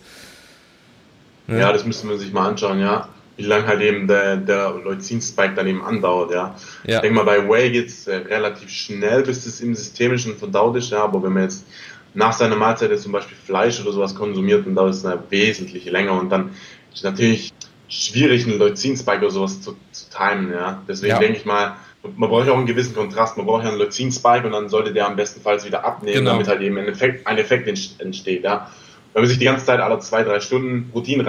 [1.48, 4.74] Ja, ja das müsste man sich mal anschauen, ja wie lange halt eben der, der
[4.84, 6.56] Leucin-Spike dann eben andauert, ja.
[6.84, 6.96] ja.
[6.96, 10.76] Ich denke mal, bei Whey geht es äh, relativ schnell, bis es im Systemischen verdaut
[10.76, 11.66] ist, ja, aber wenn man jetzt
[12.14, 15.86] nach seiner Mahlzeit jetzt zum Beispiel Fleisch oder sowas konsumiert, dann dauert es eine wesentlich
[15.86, 16.50] länger und dann
[16.94, 17.54] ist natürlich
[17.88, 20.84] schwierig, einen Leucin-Spike oder sowas zu, zu timen, ja.
[20.86, 21.20] Deswegen ja.
[21.20, 21.78] denke ich mal,
[22.18, 24.92] man braucht ja auch einen gewissen Kontrast, man braucht ja einen Leucin-Spike und dann sollte
[24.92, 26.32] der am bestenfalls wieder abnehmen, genau.
[26.32, 27.70] damit halt eben ein Effekt, ein Effekt
[28.02, 28.70] entsteht, ja
[29.14, 31.28] wenn man sich die ganze Zeit alle zwei, drei Stunden Routinen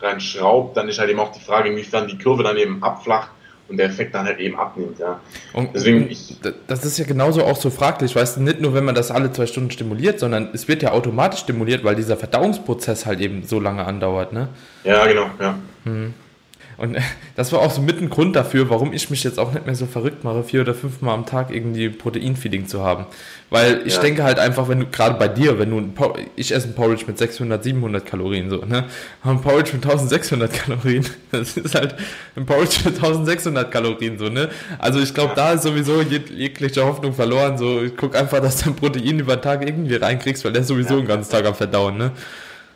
[0.00, 3.30] reinschraubt, dann ist halt eben auch die Frage, inwiefern die Kurve dann eben abflacht
[3.68, 5.20] und der Effekt dann halt eben abnimmt, ja.
[5.52, 6.36] Und Deswegen ich,
[6.66, 9.32] das ist ja genauso auch so fraglich, weißt du, nicht nur wenn man das alle
[9.32, 13.58] zwei Stunden stimuliert, sondern es wird ja automatisch stimuliert, weil dieser Verdauungsprozess halt eben so
[13.58, 14.48] lange andauert, ne?
[14.84, 15.58] Ja, genau, ja.
[15.84, 16.14] Hm.
[16.78, 16.96] Und
[17.36, 19.74] das war auch so mit ein Grund dafür, warum ich mich jetzt auch nicht mehr
[19.74, 23.06] so verrückt mache, vier oder fünfmal am Tag irgendwie Proteinfeeding zu haben.
[23.48, 24.00] Weil ich ja.
[24.00, 25.94] denke halt einfach, wenn du, gerade bei dir, wenn du, ein
[26.34, 28.84] ich esse ein Porridge mit 600, 700 Kalorien, so, ne?
[29.22, 31.94] ein Porridge mit 1600 Kalorien, das ist halt
[32.34, 34.48] ein Porridge mit 1600 Kalorien, so, ne?
[34.78, 38.62] Also ich glaube, da ist sowieso jeg jegliche Hoffnung verloren, so, ich guck einfach, dass
[38.62, 41.00] du ein Protein über den Tag irgendwie reinkriegst, weil der ist sowieso ja.
[41.00, 42.10] den ganzen Tag am Verdauen, ne?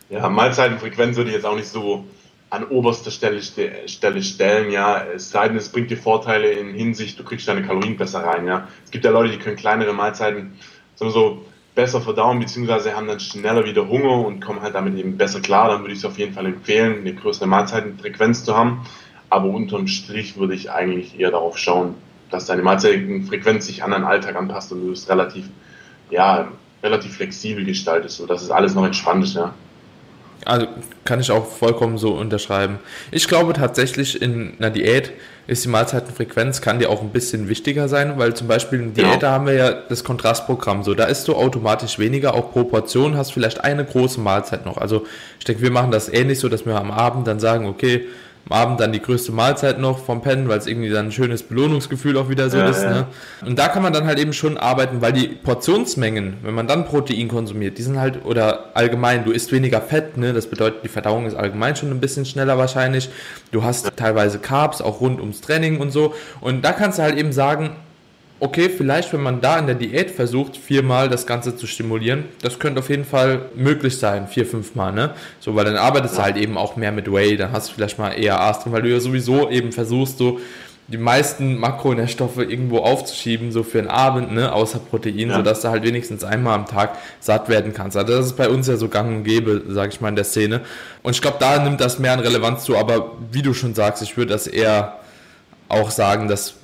[0.08, 2.04] Ja, Mahlzeitenfrequenz würde ich jetzt auch nicht so
[2.50, 3.40] an oberster Stelle,
[3.86, 7.62] Stelle stellen, ja, es sei denn, es bringt dir Vorteile in Hinsicht, du kriegst deine
[7.62, 8.68] Kalorien besser rein, ja.
[8.84, 10.58] Es gibt ja Leute, die können kleinere Mahlzeiten
[10.96, 15.40] so besser verdauen, beziehungsweise haben dann schneller wieder Hunger und kommen halt damit eben besser
[15.40, 18.84] klar, dann würde ich es auf jeden Fall empfehlen, eine größere Mahlzeitenfrequenz zu haben.
[19.30, 21.94] Aber unterm Strich würde ich eigentlich eher darauf schauen,
[22.30, 25.46] dass deine Mahlzeitenfrequenz sich an deinen Alltag anpasst und du es relativ,
[26.10, 26.48] ja,
[26.82, 29.54] relativ flexibel gestaltest, sodass es alles noch entspannt ist, ja.
[30.44, 30.66] Also
[31.04, 32.78] kann ich auch vollkommen so unterschreiben.
[33.10, 35.12] Ich glaube tatsächlich in einer Diät
[35.46, 39.22] ist die Mahlzeitenfrequenz kann dir auch ein bisschen wichtiger sein, weil zum Beispiel in Diät
[39.22, 39.30] ja.
[39.32, 43.32] haben wir ja das Kontrastprogramm so, da isst du automatisch weniger, auch pro Portion hast
[43.32, 44.76] vielleicht eine große Mahlzeit noch.
[44.76, 45.06] Also
[45.38, 48.06] ich denke, wir machen das ähnlich so, dass wir am Abend dann sagen, okay,
[48.48, 51.42] am Abend dann die größte Mahlzeit noch vom Pennen, weil es irgendwie dann ein schönes
[51.42, 52.82] Belohnungsgefühl auch wieder so ja, ist.
[52.82, 52.90] Ja.
[52.90, 53.06] Ne?
[53.46, 56.84] Und da kann man dann halt eben schon arbeiten, weil die Portionsmengen, wenn man dann
[56.84, 60.32] Protein konsumiert, die sind halt, oder allgemein, du isst weniger Fett, ne?
[60.32, 63.10] das bedeutet, die Verdauung ist allgemein schon ein bisschen schneller wahrscheinlich.
[63.52, 66.14] Du hast teilweise Carbs, auch rund ums Training und so.
[66.40, 67.76] Und da kannst du halt eben sagen,
[68.40, 72.58] okay, vielleicht, wenn man da in der Diät versucht, viermal das Ganze zu stimulieren, das
[72.58, 75.14] könnte auf jeden Fall möglich sein, vier, fünfmal, ne?
[75.40, 77.98] So, weil dann arbeitest du halt eben auch mehr mit Whey, dann hast du vielleicht
[77.98, 80.40] mal eher Aas drin, weil du ja sowieso eben versuchst, so
[80.88, 85.36] die meisten Makronährstoffe irgendwo aufzuschieben, so für den Abend, ne, außer Protein, ja.
[85.36, 87.96] sodass du halt wenigstens einmal am Tag satt werden kannst.
[87.96, 90.24] Also das ist bei uns ja so gang und gäbe, sag ich mal, in der
[90.24, 90.62] Szene.
[91.02, 94.02] Und ich glaube, da nimmt das mehr an Relevanz zu, aber wie du schon sagst,
[94.02, 94.96] ich würde das eher
[95.68, 96.54] auch sagen, dass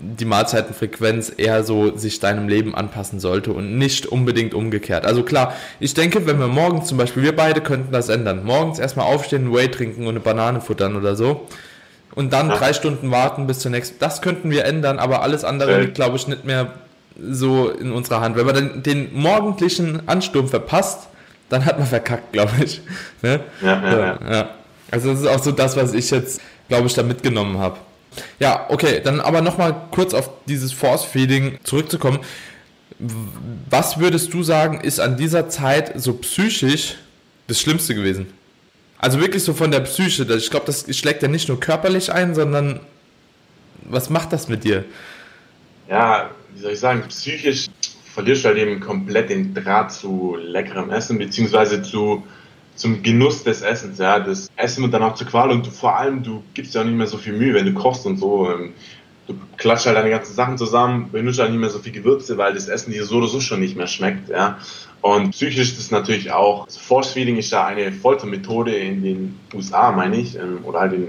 [0.00, 5.06] die Mahlzeitenfrequenz eher so sich deinem Leben anpassen sollte und nicht unbedingt umgekehrt.
[5.06, 8.44] Also klar, ich denke, wenn wir morgens zum Beispiel, wir beide könnten das ändern.
[8.44, 11.46] Morgens erstmal aufstehen, Whey trinken und eine Banane futtern oder so.
[12.14, 12.56] Und dann ja.
[12.56, 13.98] drei Stunden warten bis zur nächsten.
[13.98, 16.72] Das könnten wir ändern, aber alles andere liegt, glaube ich, nicht mehr
[17.20, 18.36] so in unserer Hand.
[18.36, 21.08] Wenn man den, den morgendlichen Ansturm verpasst,
[21.48, 22.80] dann hat man verkackt, glaube ich.
[23.22, 23.40] Ne?
[23.62, 24.48] Ja, ja, ja, ja.
[24.90, 27.76] Also das ist auch so das, was ich jetzt, glaube ich, da mitgenommen habe.
[28.38, 32.20] Ja, okay, dann aber nochmal kurz auf dieses Force-Feeding zurückzukommen.
[33.68, 36.96] Was würdest du sagen, ist an dieser Zeit so psychisch
[37.46, 38.26] das Schlimmste gewesen?
[38.98, 40.22] Also wirklich so von der Psyche.
[40.34, 42.80] Ich glaube, das schlägt ja nicht nur körperlich ein, sondern
[43.82, 44.84] was macht das mit dir?
[45.88, 47.66] Ja, wie soll ich sagen, psychisch
[48.14, 52.26] verlierst du halt eben komplett den Draht zu leckerem Essen, beziehungsweise zu
[52.76, 53.98] zum Genuss des Essens.
[53.98, 56.82] Ja, das Essen wird dann auch zur Qual und du, vor allem du gibst ja
[56.82, 58.50] auch nicht mehr so viel Mühe, wenn du kochst und so.
[58.50, 58.74] Ähm,
[59.26, 62.54] du klatscht halt deine ganzen Sachen zusammen, benutzt halt nicht mehr so viel Gewürze, weil
[62.54, 64.28] das Essen dir so oder so schon nicht mehr schmeckt.
[64.28, 64.58] Ja.
[65.00, 69.40] Und psychisch ist es natürlich auch, also Force Feeding ist ja eine Foltermethode in den
[69.54, 71.08] USA, meine ich, ähm, oder halt in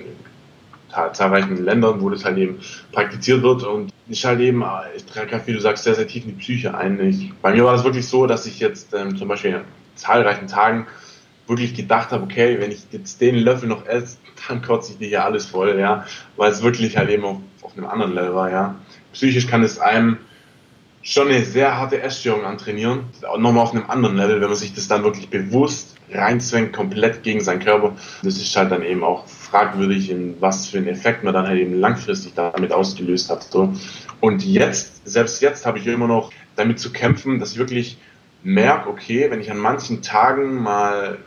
[1.13, 2.59] zahlreichen Ländern, wo das halt eben
[2.91, 4.63] praktiziert wird und ich halt eben,
[4.95, 6.99] ich trage wie du sagst, sehr, sehr tief in die Psyche ein.
[7.07, 9.61] Ich, bei mir war das wirklich so, dass ich jetzt ähm, zum Beispiel in
[9.95, 10.87] zahlreichen Tagen
[11.47, 15.07] wirklich gedacht habe, okay, wenn ich jetzt den Löffel noch esse, dann kotze ich dir
[15.07, 16.05] hier alles voll, ja,
[16.35, 18.75] weil es wirklich halt eben auf, auf einem anderen Level war, ja.
[19.13, 20.17] Psychisch kann es einem
[21.01, 24.73] schon eine sehr harte Essstörung antrainieren, auch nochmal auf einem anderen Level, wenn man sich
[24.73, 27.95] das dann wirklich bewusst reinzwängt, komplett gegen seinen Körper.
[28.23, 31.59] Das ist halt dann eben auch fragwürdig, in was für einen Effekt man dann halt
[31.59, 33.43] eben langfristig damit ausgelöst hat.
[33.43, 33.73] So.
[34.19, 37.97] Und jetzt, selbst jetzt habe ich immer noch damit zu kämpfen, dass ich wirklich
[38.43, 41.19] merke, okay, wenn ich an manchen Tagen mal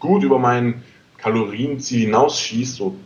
[0.00, 0.82] gut über mein
[1.18, 2.96] Kalorienziel hinausschieße, so,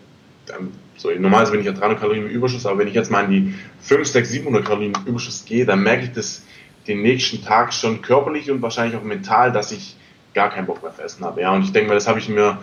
[0.97, 3.31] so normalerweise bin ich ja 300 Kalorien im Überschuss, aber wenn ich jetzt mal an
[3.31, 6.43] die 5, 6, 700 Kalorien im Überschuss gehe, dann merke ich das
[6.87, 9.97] den nächsten Tag schon körperlich und wahrscheinlich auch mental, dass ich
[10.35, 11.41] gar keinen Bock mehr auf Essen habe.
[11.41, 12.59] Ja, und ich denke mal, das habe ich mir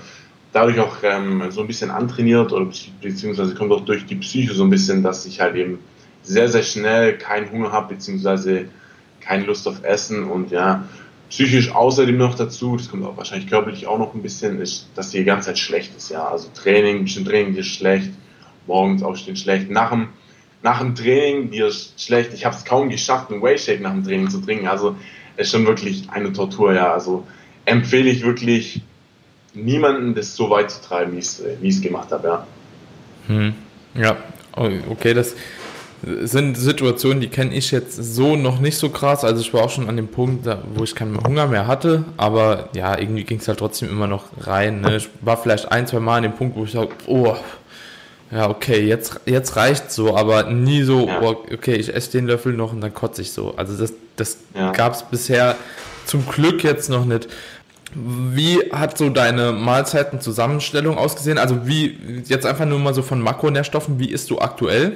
[0.53, 2.69] dadurch auch ähm, so ein bisschen antrainiert oder
[3.01, 5.79] beziehungsweise kommt auch durch die Psyche so ein bisschen, dass ich halt eben
[6.23, 8.65] sehr, sehr schnell keinen Hunger habe, beziehungsweise
[9.21, 10.87] keine Lust auf Essen und ja,
[11.31, 15.11] psychisch außerdem noch dazu, das kommt auch wahrscheinlich körperlich auch noch ein bisschen, ist, dass
[15.11, 16.09] die ganze Zeit schlecht ist.
[16.09, 18.11] Ja, also Training, bisschen Training dir schlecht,
[18.67, 20.09] morgens aufstehen schlecht, nach dem,
[20.61, 22.33] nach dem Training dir schlecht.
[22.33, 24.67] Ich habe es kaum geschafft, einen Wayshake nach dem Training zu trinken.
[24.67, 24.97] Also
[25.37, 26.73] ist schon wirklich eine Tortur.
[26.73, 27.25] Ja, also
[27.63, 28.81] empfehle ich wirklich
[29.53, 31.19] niemanden, das so weit zu treiben, wie
[31.67, 32.27] ich es gemacht habe.
[32.27, 32.47] Ja.
[33.27, 33.53] Hm.
[33.95, 34.17] Ja,
[34.89, 35.35] okay, das
[36.03, 39.23] sind Situationen, die kenne ich jetzt so noch nicht so krass.
[39.23, 42.69] Also ich war auch schon an dem Punkt, wo ich keinen Hunger mehr hatte, aber
[42.73, 44.81] ja, irgendwie ging es halt trotzdem immer noch rein.
[44.81, 44.97] Ne?
[44.97, 47.35] Ich war vielleicht ein, zwei Mal an dem Punkt, wo ich sage, oh,
[48.31, 51.21] ja, okay, jetzt, jetzt reicht so, aber nie so, ja.
[51.21, 53.53] oh, okay, ich esse den Löffel noch und dann kotze ich so.
[53.57, 54.71] Also das, das ja.
[54.71, 55.55] gab es bisher
[56.05, 57.27] zum Glück jetzt noch nicht.
[57.93, 61.37] Wie hat so deine Mahlzeitenzusammenstellung ausgesehen?
[61.37, 64.95] Also wie, jetzt einfach nur mal so von Makronährstoffen, wie isst du aktuell?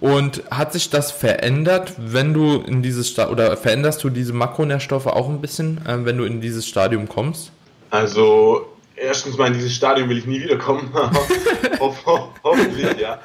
[0.00, 5.06] Und hat sich das verändert, wenn du in dieses Sta oder veränderst du diese Makronährstoffe
[5.06, 7.50] auch ein bisschen, äh, wenn du in dieses Stadium kommst?
[7.90, 10.92] Also erstens mal in dieses Stadium will ich nie wiederkommen.
[11.80, 13.20] Hoff, ho hoffentlich, ja.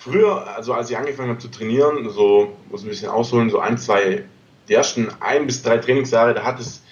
[0.00, 3.78] Früher, also als ich angefangen habe zu trainieren, so muss ein bisschen ausholen, so ein,
[3.78, 4.24] zwei,
[4.68, 6.82] die ersten ein bis drei Trainingsjahre, da hat es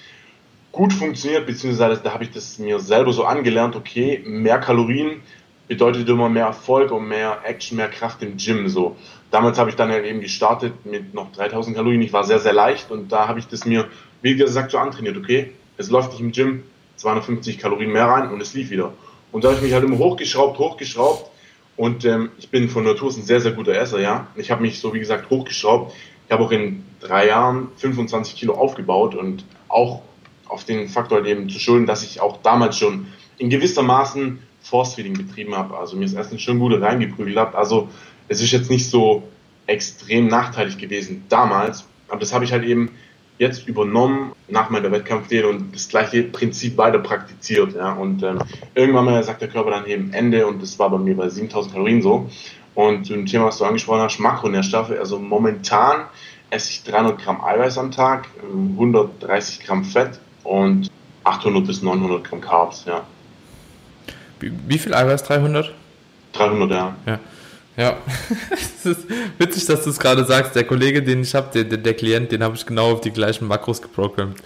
[0.72, 5.22] gut funktioniert, beziehungsweise da habe ich das mir selber so angelernt, okay, mehr Kalorien
[5.68, 8.68] bedeutet immer mehr Erfolg und mehr Action, mehr Kraft im Gym.
[8.68, 8.96] So.
[9.30, 12.02] Damals habe ich dann halt eben gestartet mit noch 3000 Kalorien.
[12.02, 13.86] Ich war sehr, sehr leicht und da habe ich das mir,
[14.22, 15.16] wie gesagt, so antrainiert.
[15.16, 16.62] Okay, es läuft nicht im Gym
[16.96, 18.92] 250 Kalorien mehr rein und es lief wieder.
[19.30, 21.30] Und da habe ich mich halt immer hochgeschraubt, hochgeschraubt
[21.76, 24.26] und ähm, ich bin von Natur ein sehr, sehr guter Esser, ja.
[24.34, 25.94] Ich habe mich so, wie gesagt, hochgeschraubt.
[26.26, 30.02] Ich habe auch in drei Jahren 25 Kilo aufgebaut und auch
[30.48, 33.06] auf den Faktor eben zu schulden, dass ich auch damals schon
[33.38, 37.56] in gewisser Maßen Force-Feeding betrieben habe, also mir das Essen schon gut reingeprügelt habe.
[37.56, 37.88] Also
[38.28, 39.22] es ist jetzt nicht so
[39.66, 42.90] extrem nachteilig gewesen damals, aber das habe ich halt eben
[43.38, 47.74] jetzt übernommen nach meiner Wettkampfdiät und das gleiche Prinzip weiter praktiziert.
[47.74, 47.92] Ja.
[47.92, 48.38] Und ähm,
[48.74, 51.72] irgendwann mal sagt der Körper dann eben Ende und das war bei mir bei 7000
[51.72, 52.28] Kalorien so.
[52.74, 56.02] Und zu Thema, was du angesprochen hast, Makronährstoffe, also momentan
[56.50, 60.88] esse ich 300 Gramm Eiweiß am Tag, 130 Gramm Fett und
[61.24, 63.04] 800 bis 900 Gramm Carbs, ja.
[64.40, 65.22] Wie, viel Eiweiß?
[65.24, 65.72] 300?
[66.32, 66.96] 300, ja.
[67.06, 67.20] Ja,
[67.76, 67.96] Ja,
[68.50, 69.06] es ist
[69.38, 70.54] witzig, dass du es gerade sagst.
[70.54, 73.10] Der Kollege, den ich habe, der, der, der Klient, den habe ich genau auf die
[73.10, 74.42] gleichen Makros geprogrammt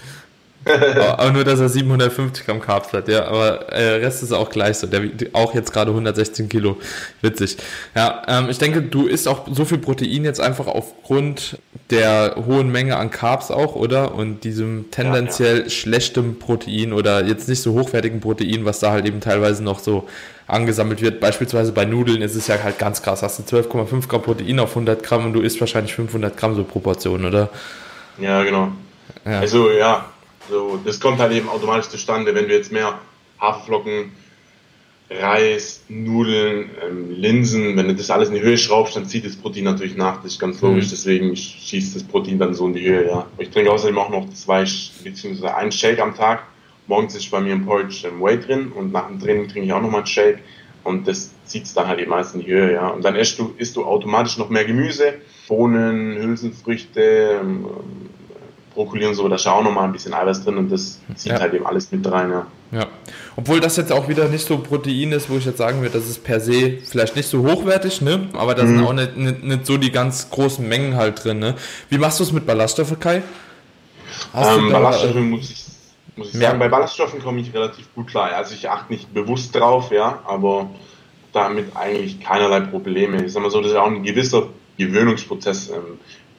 [1.19, 3.25] aber nur, dass er 750 Gramm Carbs hat, ja.
[3.25, 4.87] Aber äh, Rest ist auch gleich so.
[4.87, 6.77] Der wiegt auch jetzt gerade 116 Kilo.
[7.21, 7.57] Witzig.
[7.95, 11.59] Ja, ähm, ich denke, du isst auch so viel Protein jetzt einfach aufgrund
[11.91, 14.15] der hohen Menge an Carbs auch, oder?
[14.15, 15.71] Und diesem tendenziell ja, ja.
[15.71, 20.09] schlechtem Protein oder jetzt nicht so hochwertigen Protein, was da halt eben teilweise noch so
[20.47, 21.21] angesammelt wird.
[21.21, 23.23] Beispielsweise bei Nudeln ist es ja halt ganz krass.
[23.23, 26.63] Hast du 12,5 Gramm Protein auf 100 Gramm und du isst wahrscheinlich 500 Gramm so
[26.65, 27.49] Proportionen, oder?
[28.19, 28.73] Ja, genau.
[29.25, 29.41] Ja.
[29.41, 30.05] Also ja,
[30.53, 32.99] so, das kommt halt eben automatisch zustande, wenn du jetzt mehr
[33.41, 34.13] Haferflocken,
[35.11, 39.37] Reis, Nudeln, ähm, Linsen, wenn du das alles in die Höhe schraubst, dann zieht das
[39.37, 40.23] Protein natürlich nach.
[40.23, 40.91] Das ist ganz logisch, mhm.
[40.91, 43.27] deswegen schießt das Protein dann so in die Höhe, ja.
[43.39, 44.65] Ich trinke außerdem auch noch zwei,
[45.03, 46.45] beziehungsweise einen Shake am Tag.
[46.87, 49.73] Morgens ist bei mir im Porridge ähm, Whey drin und nach dem Training trinke ich
[49.73, 50.39] auch nochmal einen Shake
[50.85, 52.89] und das zieht es dann halt eben meist in die Höhe, ja.
[52.89, 55.15] Und dann isst du, isst du automatisch noch mehr Gemüse,
[55.49, 57.67] Bohnen, Hülsenfrüchte, ähm,
[58.75, 61.33] Brokkoli und so, da ist ja auch nochmal ein bisschen Eiweiß drin und das zieht
[61.33, 61.41] ja.
[61.41, 62.47] halt eben alles mit rein, ja.
[62.73, 62.87] Ja.
[63.37, 66.09] Obwohl das jetzt auch wieder nicht so Protein ist, wo ich jetzt sagen würde, das
[66.09, 68.29] ist per se vielleicht nicht so hochwertig, ne?
[68.33, 68.69] Aber da mhm.
[68.69, 71.55] sind auch nicht, nicht, nicht, so die ganz großen Mengen halt drin, ne?
[71.91, 73.23] Wie machst du es mit Ballaststoffen, Kai?
[74.35, 75.65] Ähm, da, Ballaststoffe muss ich,
[76.17, 78.33] muss ich sagen, bei Ballaststoffen komme ich relativ gut klar.
[78.35, 80.71] Also ich achte nicht bewusst drauf, ja, aber
[81.35, 83.23] damit eigentlich keinerlei Probleme.
[83.25, 84.45] Ich sag mal so, das ist auch ein gewisser
[84.79, 85.99] Gewöhnungsprozess, ähm,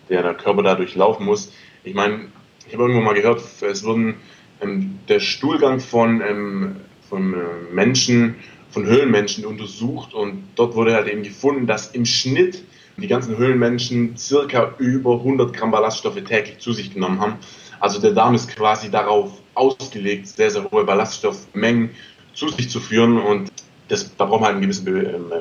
[0.10, 1.52] der der Körper da durchlaufen muss
[1.84, 2.28] ich meine,
[2.68, 4.16] ich habe irgendwo mal gehört, es wurden
[4.62, 6.76] ähm, der Stuhlgang von, ähm,
[7.10, 8.36] von äh, Menschen,
[8.70, 12.64] von Höhlenmenschen untersucht und dort wurde halt eben gefunden, dass im Schnitt
[12.98, 17.36] die ganzen Höhlenmenschen circa über 100 Gramm Ballaststoffe täglich zu sich genommen haben.
[17.80, 21.92] Also der Darm ist quasi darauf ausgelegt, sehr, sehr hohe Ballaststoffmengen
[22.34, 23.52] zu sich zu führen und
[23.88, 25.32] das, da braucht man halt einen gewissen ähm,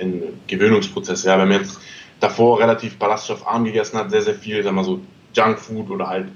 [0.00, 1.24] einen Gewöhnungsprozess.
[1.24, 1.80] Ja, wenn man jetzt
[2.20, 5.00] davor relativ ballaststoffarm gegessen hat, sehr, sehr viel, sagen wir so
[5.38, 6.28] Junkfood oder halt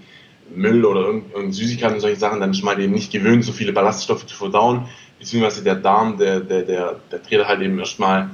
[0.55, 4.27] Müll oder Süßigkeiten und solche Sachen, dann ist man eben nicht gewöhnt, so viele Ballaststoffe
[4.27, 4.87] zu verdauen,
[5.19, 8.31] beziehungsweise der Darm, der, der, der, der dreht halt eben erstmal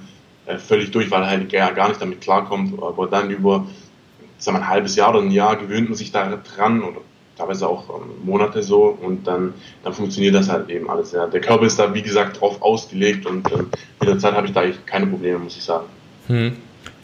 [0.47, 3.67] äh, völlig durch, weil er halt gar nicht damit klarkommt, aber dann über
[4.39, 7.01] sagen wir, ein halbes Jahr oder ein Jahr gewöhnt man sich da dran oder
[7.37, 9.55] teilweise auch ähm, Monate so und dann,
[9.85, 11.13] dann funktioniert das halt eben alles.
[11.13, 11.27] Ja.
[11.27, 14.53] Der Körper ist da, wie gesagt, drauf ausgelegt und ähm, mit der Zeit habe ich
[14.53, 15.87] da eigentlich keine Probleme, muss ich sagen.
[16.27, 16.57] Hm.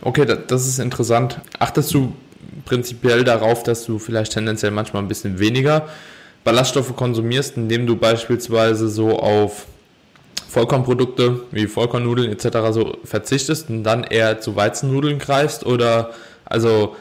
[0.03, 1.41] Okay, das ist interessant.
[1.59, 2.13] Achtest du
[2.65, 5.89] prinzipiell darauf, dass du vielleicht tendenziell manchmal ein bisschen weniger
[6.45, 9.67] Ballaststoffe konsumierst, indem du beispielsweise so auf
[10.49, 12.59] Vollkornprodukte wie Vollkornnudeln etc.
[12.71, 16.11] so verzichtest und dann eher zu Weizennudeln greifst oder
[16.45, 16.97] also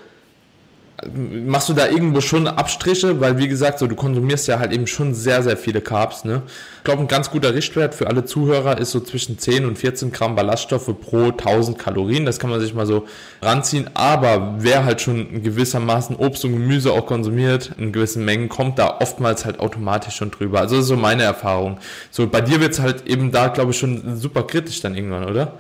[1.46, 4.88] machst du da irgendwo schon Abstriche, weil wie gesagt, so du konsumierst ja halt eben
[4.88, 6.44] schon sehr, sehr viele Carbs, ne?
[6.78, 10.12] Ich glaube, ein ganz guter Richtwert für alle Zuhörer ist so zwischen 10 und 14
[10.12, 12.26] Gramm Ballaststoffe pro 1000 Kalorien.
[12.26, 13.06] Das kann man sich mal so
[13.42, 13.90] ranziehen.
[13.94, 18.98] Aber wer halt schon gewissermaßen Obst und Gemüse auch konsumiert, in gewissen Mengen, kommt da
[19.00, 20.60] oftmals halt automatisch schon drüber.
[20.60, 21.78] Also das ist so meine Erfahrung.
[22.12, 25.24] So, bei dir wird es halt eben da, glaube ich, schon super kritisch dann irgendwann,
[25.24, 25.54] oder?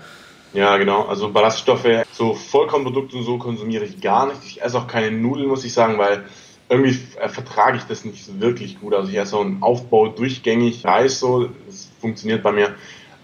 [0.54, 1.04] Ja, genau.
[1.04, 4.40] Also Ballaststoffe, so Vollkornprodukte und so konsumiere ich gar nicht.
[4.46, 6.26] Ich esse auch keine Nudeln, muss ich sagen, weil
[6.70, 8.94] irgendwie äh, vertrage ich das nicht wirklich gut.
[8.94, 11.50] Also ich esse so einen Aufbau durchgängig Reis so.
[11.68, 12.76] Das funktioniert bei mir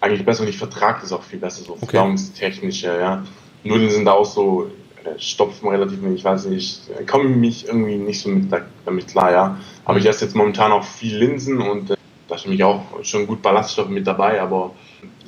[0.01, 1.86] eigentlich besser und ich vertrage das auch viel besser, so okay.
[1.88, 3.25] verdauungstechnische, ja.
[3.63, 4.71] Nudeln sind da auch so,
[5.03, 8.51] äh, stopfen relativ, ich weiß nicht, komme mich irgendwie nicht so mit,
[8.86, 9.57] damit klar, ja.
[9.86, 11.95] Aber ich esse jetzt momentan auch viel Linsen und äh,
[12.27, 14.71] da ist nämlich auch schon gut Ballaststoffe mit dabei, aber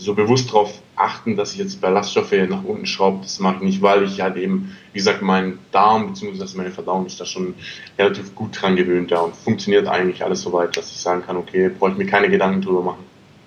[0.02, 3.82] so bewusst darauf achten, dass ich jetzt Ballaststoffe nach unten schraube, das mache ich nicht,
[3.82, 6.58] weil ich halt eben, wie gesagt, mein Darm bzw.
[6.58, 7.54] meine Verdauung ist da schon
[7.98, 11.70] relativ gut dran gewöhnt, ja, und funktioniert eigentlich alles soweit, dass ich sagen kann, okay,
[11.70, 13.04] brauche ich mir keine Gedanken drüber machen.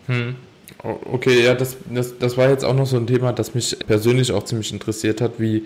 [0.06, 0.36] Hm.
[0.82, 4.32] Okay, ja, das, das, das war jetzt auch noch so ein Thema, das mich persönlich
[4.32, 5.64] auch ziemlich interessiert hat, wie,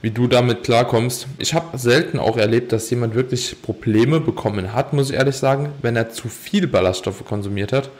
[0.00, 1.26] wie du damit klarkommst.
[1.38, 5.72] Ich habe selten auch erlebt, dass jemand wirklich Probleme bekommen hat, muss ich ehrlich sagen,
[5.82, 7.90] wenn er zu viel Ballaststoffe konsumiert hat.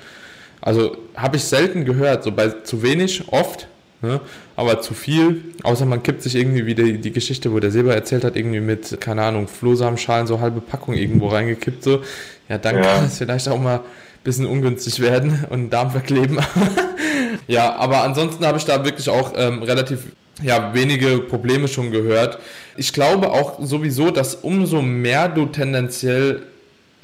[0.61, 3.69] Also habe ich selten gehört, so bei zu wenig, oft,
[4.03, 4.21] ne?
[4.57, 7.95] aber zu viel, außer man kippt sich irgendwie wie die, die Geschichte, wo der Silber
[7.95, 12.03] erzählt hat, irgendwie mit, keine Ahnung, Flohsamenschalen so halbe Packung irgendwo reingekippt, so.
[12.49, 12.83] Ja, dann ja.
[12.83, 13.83] kann es vielleicht auch mal ein
[14.25, 16.39] bisschen ungünstig werden und Darm verkleben.
[17.47, 20.01] ja, aber ansonsten habe ich da wirklich auch ähm, relativ
[20.43, 22.39] ja, wenige Probleme schon gehört.
[22.77, 26.43] Ich glaube auch sowieso, dass umso mehr du tendenziell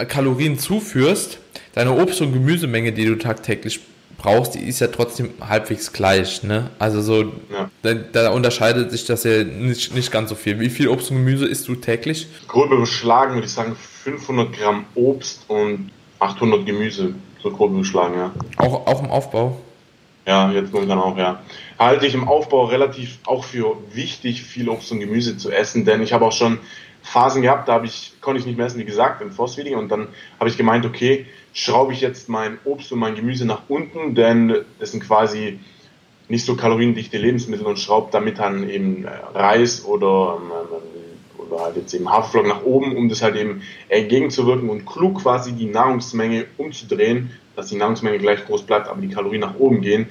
[0.08, 1.38] Kalorien zuführst,
[1.76, 3.80] deine Obst- und Gemüsemenge, die du tagtäglich
[4.18, 6.42] brauchst, die ist ja trotzdem halbwegs gleich.
[6.42, 6.70] Ne?
[6.78, 7.70] Also so, ja.
[7.82, 10.58] da, da, unterscheidet sich das ja nicht, nicht ganz so viel.
[10.58, 12.26] Wie viel Obst und Gemüse isst du täglich?
[12.48, 18.32] Grob überschlagen würde ich sagen 500 Gramm Obst und 800 Gemüse, so grob überschlagen, ja.
[18.56, 19.60] Auch, auch im Aufbau?
[20.26, 21.42] Ja, jetzt momentan auch, ja.
[21.78, 26.02] Halte ich im Aufbau relativ auch für wichtig, viel Obst und Gemüse zu essen, denn
[26.02, 26.58] ich habe auch schon
[27.02, 29.88] Phasen gehabt, da habe ich, konnte ich nicht mehr essen, wie gesagt, im Force-Feeding und
[29.90, 30.08] dann
[30.40, 31.26] habe ich gemeint, okay,
[31.56, 35.58] schraube ich jetzt mein Obst und mein Gemüse nach unten, denn das sind quasi
[36.28, 41.76] nicht so kaloriendichte Lebensmittel und schraube damit dann eben äh, Reis oder, ähm, oder halt
[41.76, 46.44] jetzt eben Haferflocken nach oben, um das halt eben entgegenzuwirken und klug quasi die Nahrungsmenge
[46.58, 50.08] umzudrehen, dass die Nahrungsmenge gleich groß bleibt, aber die Kalorien nach oben gehen.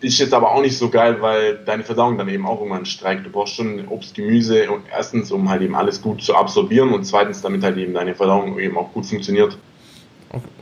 [0.00, 3.26] Ist jetzt aber auch nicht so geil, weil deine Verdauung dann eben auch irgendwann streikt.
[3.26, 7.04] Du brauchst schon Obst, Gemüse und erstens, um halt eben alles gut zu absorbieren und
[7.04, 9.58] zweitens, damit halt eben deine Verdauung eben auch gut funktioniert.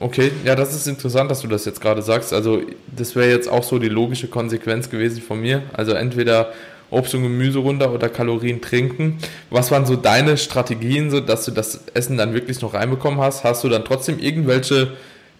[0.00, 2.32] Okay, ja, das ist interessant, dass du das jetzt gerade sagst.
[2.32, 2.62] Also,
[2.94, 5.62] das wäre jetzt auch so die logische Konsequenz gewesen von mir.
[5.72, 6.52] Also, entweder
[6.90, 9.18] Obst und Gemüse runter oder Kalorien trinken.
[9.48, 13.44] Was waren so deine Strategien, so dass du das Essen dann wirklich noch reinbekommen hast?
[13.44, 14.92] Hast du dann trotzdem irgendwelche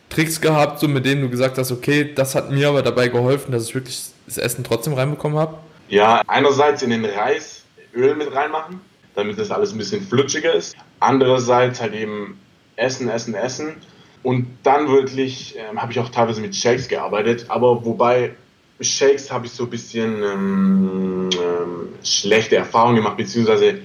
[0.08, 3.52] Tricks gehabt, so mit denen du gesagt hast, okay, das hat mir aber dabei geholfen,
[3.52, 5.58] dass ich wirklich das Essen trotzdem reinbekommen habe?
[5.88, 7.64] Ja, einerseits in den Reis
[7.94, 8.80] Öl mit reinmachen,
[9.14, 10.74] damit das alles ein bisschen flutschiger ist.
[11.00, 12.38] Andererseits halt eben
[12.76, 13.76] Essen, Essen, Essen
[14.22, 18.34] und dann wirklich ähm, habe ich auch teilweise mit Shakes gearbeitet, aber wobei
[18.80, 23.78] Shakes habe ich so ein bisschen ähm, ähm, schlechte Erfahrungen gemacht, beziehungsweise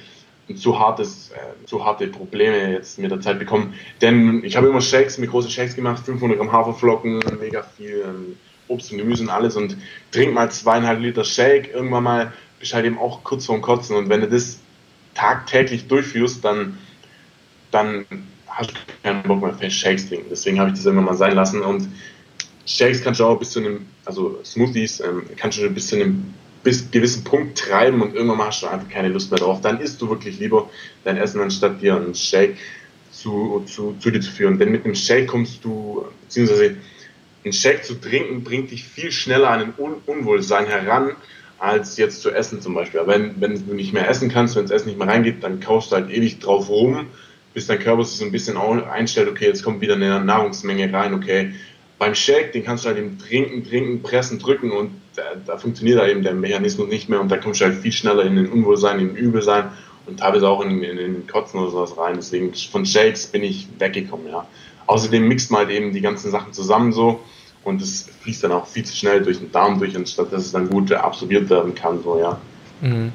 [0.55, 3.73] zu hartes, äh, zu harte Probleme jetzt mit der Zeit bekommen.
[4.01, 8.37] Denn ich habe immer Shakes, mit großen Shakes gemacht, 500 Gramm Haferflocken, mega viel ähm,
[8.67, 9.77] Obst und Gemüse und alles und
[10.11, 11.73] trink mal zweieinhalb Liter Shake.
[11.73, 14.59] Irgendwann mal bist halt eben auch kurz vorm Kotzen und wenn du das
[15.13, 16.77] tagtäglich durchführst, dann,
[17.71, 18.05] dann
[18.49, 20.27] hast du keinen Bock mehr für Shakes trinken.
[20.29, 21.61] Deswegen habe ich das irgendwann mal sein lassen.
[21.61, 21.87] Und
[22.65, 26.33] Shakes kannst du auch bis zu einem, also Smoothies, ähm, kannst du bis zu einem
[26.63, 29.61] bis gewissen Punkt treiben und irgendwann hast du einfach keine Lust mehr drauf.
[29.61, 30.69] Dann isst du wirklich lieber
[31.05, 32.57] dein Essen, anstatt dir einen Shake
[33.11, 34.59] zu, zu, zu dir zu führen.
[34.59, 36.75] Denn mit einem Shake kommst du, beziehungsweise
[37.45, 41.11] einen Shake zu trinken, bringt dich viel schneller an ein Un Unwohlsein heran,
[41.59, 43.01] als jetzt zu essen zum Beispiel.
[43.05, 45.91] Wenn, wenn du nicht mehr essen kannst, wenn das Essen nicht mehr reingeht, dann kaufst
[45.91, 47.07] du halt ewig drauf rum
[47.57, 51.15] bis dein Körper sich so ein bisschen einstellt, okay, jetzt kommt wieder eine Nahrungsmenge rein,
[51.15, 51.53] okay.
[51.97, 55.97] Beim Shake, den kannst du halt eben trinken, trinken, pressen, drücken und da, da funktioniert
[55.97, 58.47] da eben der Mechanismus nicht mehr und da kommst du halt viel schneller in den
[58.47, 59.71] Unwohlsein, in den Übelsein
[60.05, 62.17] und teilweise auch in, in, in den Kotzen oder sowas rein.
[62.17, 64.45] Deswegen von Shakes bin ich weggekommen, ja.
[64.85, 67.21] Außerdem mixt man halt eben die ganzen Sachen zusammen so
[67.63, 70.51] und es fließt dann auch viel zu schnell durch den Darm durch, anstatt dass es
[70.51, 72.39] dann gut absorbiert werden kann, so, ja.
[72.81, 73.13] Mhm.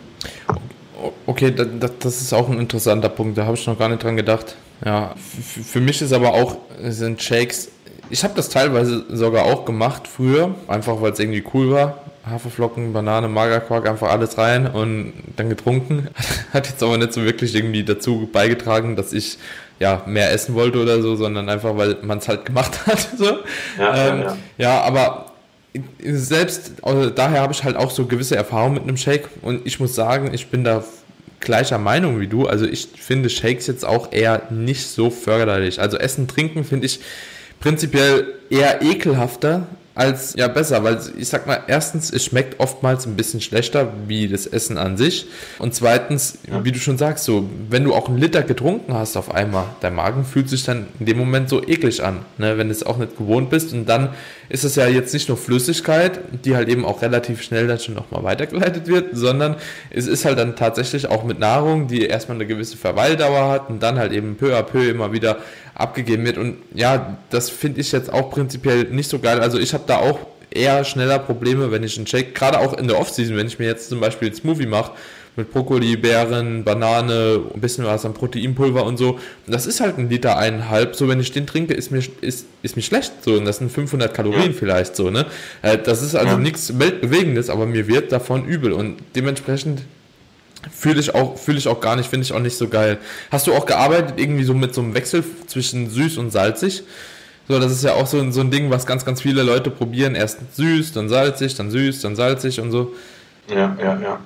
[1.26, 4.56] Okay, das ist auch ein interessanter Punkt, da habe ich noch gar nicht dran gedacht.
[4.84, 7.70] Ja, für mich ist aber auch, sind Shakes,
[8.10, 11.98] ich habe das teilweise sogar auch gemacht früher, einfach weil es irgendwie cool war.
[12.28, 16.08] Haferflocken, Banane, Magerquark, einfach alles rein und dann getrunken.
[16.52, 19.38] Hat jetzt aber nicht so wirklich irgendwie dazu beigetragen, dass ich
[19.80, 23.08] ja mehr essen wollte oder so, sondern einfach, weil man es halt gemacht hat.
[23.16, 23.38] So.
[23.78, 24.36] Ja, ähm, ja, ja.
[24.58, 25.21] ja, aber
[26.02, 29.80] selbst, also daher habe ich halt auch so gewisse Erfahrungen mit einem Shake und ich
[29.80, 30.84] muss sagen, ich bin da
[31.40, 32.46] gleicher Meinung wie du.
[32.46, 35.80] Also ich finde Shakes jetzt auch eher nicht so förderlich.
[35.80, 37.00] Also Essen, Trinken finde ich
[37.60, 43.14] prinzipiell eher ekelhafter als ja besser, weil ich sag mal, erstens, es schmeckt oftmals ein
[43.14, 45.26] bisschen schlechter wie das Essen an sich.
[45.58, 46.64] Und zweitens, ja.
[46.64, 49.94] wie du schon sagst, so, wenn du auch einen Liter getrunken hast auf einmal, dein
[49.94, 52.96] Magen fühlt sich dann in dem Moment so eklig an, ne, wenn du es auch
[52.96, 53.72] nicht gewohnt bist.
[53.72, 54.10] Und dann
[54.52, 57.94] ist es ja jetzt nicht nur Flüssigkeit, die halt eben auch relativ schnell dann schon
[57.94, 59.56] nochmal weitergeleitet wird, sondern
[59.88, 63.82] es ist halt dann tatsächlich auch mit Nahrung, die erstmal eine gewisse Verweildauer hat und
[63.82, 65.38] dann halt eben peu à peu immer wieder
[65.74, 66.36] abgegeben wird.
[66.36, 69.40] Und ja, das finde ich jetzt auch prinzipiell nicht so geil.
[69.40, 70.18] Also ich habe da auch
[70.50, 73.66] eher schneller Probleme, wenn ich einen Shake, gerade auch in der Offseason, wenn ich mir
[73.66, 74.92] jetzt zum Beispiel einen Smoothie mache,
[75.36, 79.18] mit Brokkoli, Beeren, Banane, ein bisschen was an Proteinpulver und so.
[79.46, 80.94] Das ist halt ein Liter eineinhalb.
[80.94, 83.12] So, wenn ich den trinke, ist mir, ist, ist mir schlecht.
[83.22, 84.58] So, und das sind 500 Kalorien ja.
[84.58, 85.26] vielleicht so, ne?
[85.62, 86.38] Äh, das ist also ja.
[86.38, 88.72] nichts Weltbewegendes, aber mir wird davon übel.
[88.72, 89.82] Und dementsprechend
[90.70, 92.98] Fühle ich auch, fühle ich auch gar nicht, finde ich auch nicht so geil.
[93.30, 96.84] Hast du auch gearbeitet irgendwie so mit so einem Wechsel zwischen süß und salzig?
[97.48, 99.70] So, das ist ja auch so, ein, so ein Ding, was ganz, ganz viele Leute
[99.70, 100.14] probieren.
[100.14, 102.94] Erst süß, dann salzig, dann süß, dann salzig und so.
[103.48, 104.20] Ja, ja, ja.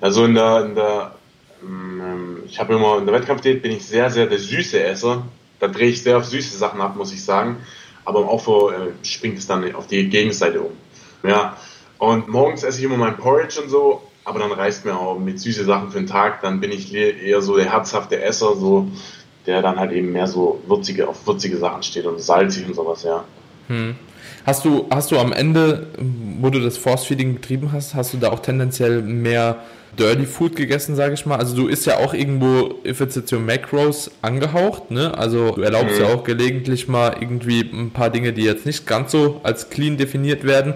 [0.00, 1.14] Also in der, in der
[1.62, 5.22] ähm, ich habe immer in der Wettkampfdiät bin ich sehr, sehr der süße Esser.
[5.58, 7.56] Da drehe ich sehr auf süße Sachen ab, muss ich sagen.
[8.04, 10.72] Aber im Aufbau äh, springt es dann auf die Gegenseite um.
[11.22, 11.56] Ja.
[11.98, 15.38] Und morgens esse ich immer mein Porridge und so aber dann reißt mir auch mit
[15.38, 18.88] süße Sachen für den Tag, dann bin ich eher so der herzhafte Esser, so
[19.46, 23.04] der dann halt eben mehr so würzige, auf würzige Sachen steht und salzig und sowas,
[23.04, 23.22] ja.
[23.68, 23.94] Hm.
[24.46, 25.88] Hast du, hast du am Ende,
[26.40, 29.56] wo du das Force Feeding betrieben hast, hast du da auch tendenziell mehr
[29.98, 31.36] Dirty Food gegessen, sage ich mal?
[31.36, 35.18] Also du isst ja auch irgendwo, if it's your Macros, angehaucht, ne?
[35.18, 36.04] Also du erlaubst mhm.
[36.04, 39.96] ja auch gelegentlich mal irgendwie ein paar Dinge, die jetzt nicht ganz so als clean
[39.96, 40.74] definiert werden.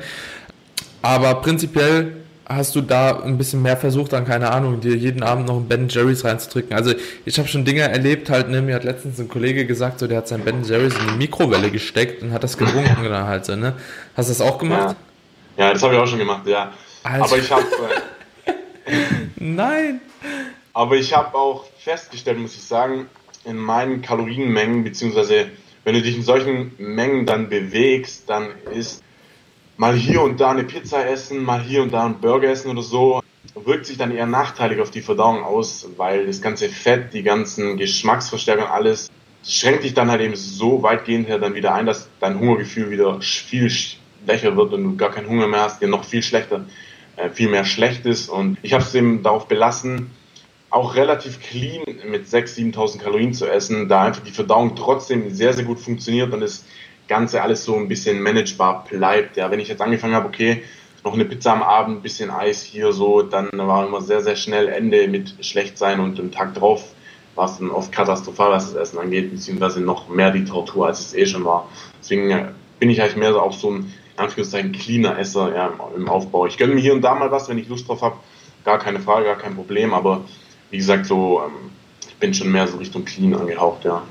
[1.01, 2.17] Aber prinzipiell
[2.51, 5.69] hast du da ein bisschen mehr versucht, dann keine Ahnung, dir jeden Abend noch ein
[5.69, 6.75] Ben Jerry's reinzudrücken.
[6.75, 6.93] Also
[7.25, 10.19] ich habe schon Dinge erlebt, halt, ne, mir hat letztens ein Kollege gesagt, so, der
[10.19, 13.55] hat sein Ben Jerry's in die Mikrowelle gesteckt und hat das gewunken dann halt so,
[13.55, 13.75] ne?
[14.17, 14.97] Hast du das auch gemacht?
[15.57, 16.73] Ja, ja das habe ich auch schon gemacht, ja.
[17.05, 17.25] Alter.
[17.25, 17.65] Aber ich habe...
[18.87, 18.93] Äh,
[19.37, 20.01] Nein!
[20.73, 23.07] Aber ich habe auch festgestellt, muss ich sagen,
[23.45, 25.47] in meinen Kalorienmengen, beziehungsweise
[25.85, 29.03] wenn du dich in solchen Mengen dann bewegst, dann ist
[29.81, 32.83] mal hier und da eine Pizza essen, mal hier und da einen Burger essen oder
[32.83, 33.23] so,
[33.55, 37.79] wirkt sich dann eher nachteilig auf die Verdauung aus, weil das ganze Fett, die ganzen
[37.79, 39.11] Geschmacksverstärker alles
[39.43, 43.23] schränkt dich dann halt eben so weitgehend her dann wieder ein, dass dein Hungergefühl wieder
[43.23, 46.67] viel schwächer wird und du gar keinen Hunger mehr hast, dir noch viel schlechter,
[47.17, 48.29] äh, viel mehr schlecht ist.
[48.29, 50.11] Und ich habe es eben darauf belassen,
[50.69, 55.55] auch relativ clean mit 6.000, 7.000 Kalorien zu essen, da einfach die Verdauung trotzdem sehr,
[55.55, 56.67] sehr gut funktioniert und es
[57.11, 59.37] Ganze alles so ein bisschen managebar bleibt.
[59.37, 60.63] Ja, wenn ich jetzt angefangen habe, okay,
[61.03, 64.37] noch eine Pizza am Abend, ein bisschen Eis hier so, dann war immer sehr, sehr
[64.37, 66.85] schnell Ende mit schlecht sein und den Tag drauf
[67.35, 71.01] war es dann oft katastrophal, was das Essen angeht, beziehungsweise noch mehr die Tortur, als
[71.01, 71.69] es eh schon war.
[72.01, 72.47] Deswegen äh,
[72.79, 76.47] bin ich eigentlich mehr so auch so ein, in Anführungszeichen, cleaner Esser ja, im Aufbau.
[76.47, 78.17] Ich gönne mir hier und da mal was, wenn ich Lust drauf habe,
[78.65, 80.23] gar keine Frage, gar kein Problem, aber
[80.71, 81.73] wie gesagt, so, ähm,
[82.07, 84.03] ich bin schon mehr so Richtung clean angehaucht, ja.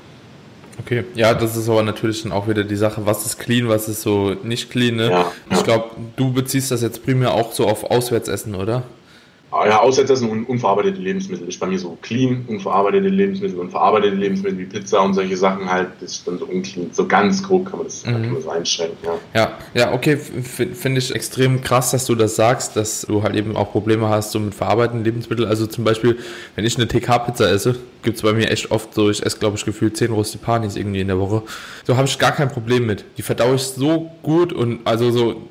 [0.80, 3.88] Okay, ja, das ist aber natürlich dann auch wieder die Sache, was ist clean, was
[3.88, 4.96] ist so nicht clean.
[4.96, 5.10] Ne?
[5.10, 8.84] Ja, ich glaube, du beziehst das jetzt primär auch so auf Auswärtsessen, oder?
[9.52, 14.14] Ah, ja, Auswärtsessen und unverarbeitete Lebensmittel ist bei mir so clean, unverarbeitete Lebensmittel und verarbeitete
[14.14, 16.90] Lebensmittel wie Pizza und solche Sachen halt, das ist dann so unclean.
[16.92, 18.12] So ganz grob kann man das, mhm.
[18.12, 19.18] kann man das einschränken, ja.
[19.34, 23.56] Ja, ja okay, finde ich extrem krass, dass du das sagst, dass du halt eben
[23.56, 25.48] auch Probleme hast so mit verarbeiteten Lebensmitteln.
[25.48, 26.18] Also zum Beispiel,
[26.54, 29.56] wenn ich eine TK-Pizza esse, gibt es bei mir echt oft so, ich esse glaube
[29.56, 31.42] ich gefühlt 10 Rostipanis irgendwie in der Woche.
[31.84, 33.04] So habe ich gar kein Problem mit.
[33.18, 35.42] Die verdaue ich so gut und also so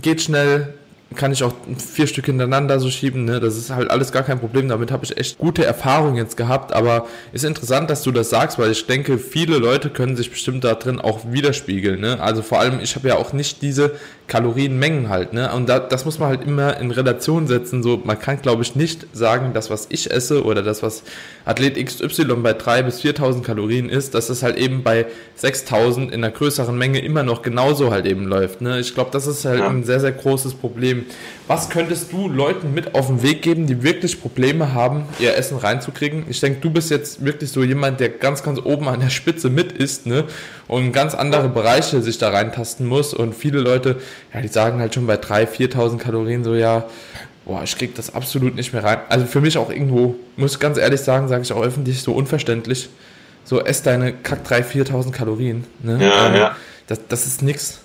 [0.00, 0.74] geht schnell,
[1.14, 3.24] kann ich auch vier Stück hintereinander so schieben.
[3.24, 3.40] Ne?
[3.40, 4.68] Das ist halt alles gar kein Problem.
[4.68, 6.72] Damit habe ich echt gute Erfahrungen jetzt gehabt.
[6.72, 10.64] Aber ist interessant, dass du das sagst, weil ich denke, viele Leute können sich bestimmt
[10.64, 12.00] da drin auch widerspiegeln.
[12.00, 12.20] Ne?
[12.20, 13.92] Also vor allem, ich habe ja auch nicht diese
[14.28, 15.32] Kalorienmengen halt.
[15.32, 15.52] Ne?
[15.52, 17.82] Und da, das muss man halt immer in Relation setzen.
[17.82, 21.02] So, man kann, glaube ich, nicht sagen, das, was ich esse oder das, was
[21.44, 25.06] Athlet XY bei 3.000 bis 4.000 Kalorien ist, dass es halt eben bei
[25.40, 28.60] 6.000 in einer größeren Menge immer noch genauso halt eben läuft.
[28.60, 28.78] Ne?
[28.78, 29.68] Ich glaube, das ist halt ja.
[29.68, 31.04] ein sehr, sehr großes Problem.
[31.48, 35.58] Was könntest du Leuten mit auf den Weg geben, die wirklich Probleme haben, ihr Essen
[35.58, 36.24] reinzukriegen?
[36.28, 39.50] Ich denke, du bist jetzt wirklich so jemand, der ganz, ganz oben an der Spitze
[39.50, 40.24] mit ist ne?
[40.68, 43.12] und ganz andere Bereiche sich da reintasten muss.
[43.12, 43.96] Und viele Leute,
[44.32, 46.84] ja, die sagen halt schon bei 3.000, 4.000 Kalorien so, ja,
[47.44, 48.98] boah, ich krieg das absolut nicht mehr rein.
[49.08, 52.12] Also für mich auch irgendwo, muss ich ganz ehrlich sagen, sage ich auch öffentlich, so
[52.12, 52.88] unverständlich.
[53.44, 55.64] So, ess deine kack 3.000, 4.000 Kalorien.
[55.80, 55.98] Ne?
[56.00, 56.56] Ja, ähm, ja.
[56.86, 57.80] Das, das ist nix.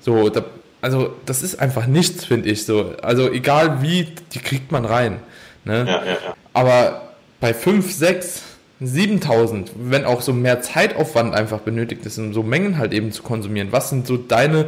[0.00, 0.44] So, da,
[0.80, 2.94] also das ist einfach nichts, finde ich so.
[3.02, 5.18] Also egal wie, die kriegt man rein.
[5.64, 5.84] Ne?
[5.86, 6.34] Ja, ja, ja.
[6.54, 8.42] Aber bei 5, 6,
[8.80, 13.22] 7000, wenn auch so mehr Zeitaufwand einfach benötigt ist, um so Mengen halt eben zu
[13.22, 14.66] konsumieren, was sind so deine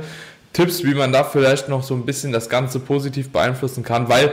[0.54, 4.32] Tipps, wie man da vielleicht noch so ein bisschen das Ganze positiv beeinflussen kann, weil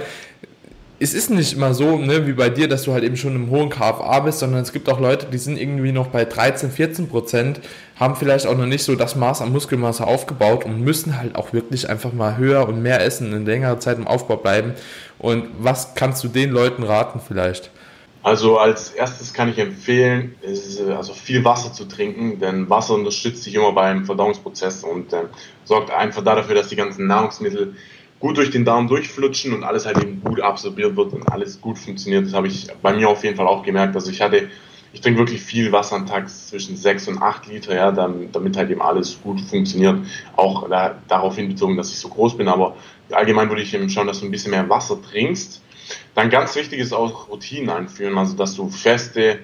[1.04, 3.50] es ist nicht immer so, ne, wie bei dir, dass du halt eben schon im
[3.50, 7.10] hohen KFA bist, sondern es gibt auch Leute, die sind irgendwie noch bei 13, 14
[7.10, 7.60] Prozent,
[8.00, 11.54] haben vielleicht auch noch nicht so das Maß an Muskelmasse aufgebaut und müssen halt auch
[11.54, 14.74] wirklich einfach mal höher und mehr essen, in längerer Zeit im Aufbau bleiben.
[15.18, 17.72] Und was kannst du den Leuten raten vielleicht?
[18.24, 20.36] Also als erstes kann ich empfehlen,
[20.96, 25.24] also viel Wasser zu trinken, denn Wasser unterstützt sich immer beim Verdauungsprozess und äh,
[25.64, 27.76] sorgt einfach dafür, dass die ganzen Nahrungsmittel
[28.20, 31.80] gut durch den Darm durchflutschen und alles halt eben gut absorbiert wird und alles gut
[31.80, 32.28] funktioniert.
[32.28, 33.96] Das habe ich bei mir auf jeden Fall auch gemerkt.
[33.96, 34.50] Also ich hatte,
[34.94, 38.56] ich trinke wirklich viel Wasser am Tag, zwischen 6 und 8 Liter, ja, dann, damit
[38.56, 40.06] halt eben alles gut funktioniert.
[40.36, 42.76] Auch da, darauf hinbezogen, dass ich so groß bin, aber
[43.12, 45.62] allgemein würde ich eben schauen, dass du ein bisschen mehr Wasser trinkst
[46.16, 49.40] dann ganz wichtig ist auch Routinen einführen, also dass du feste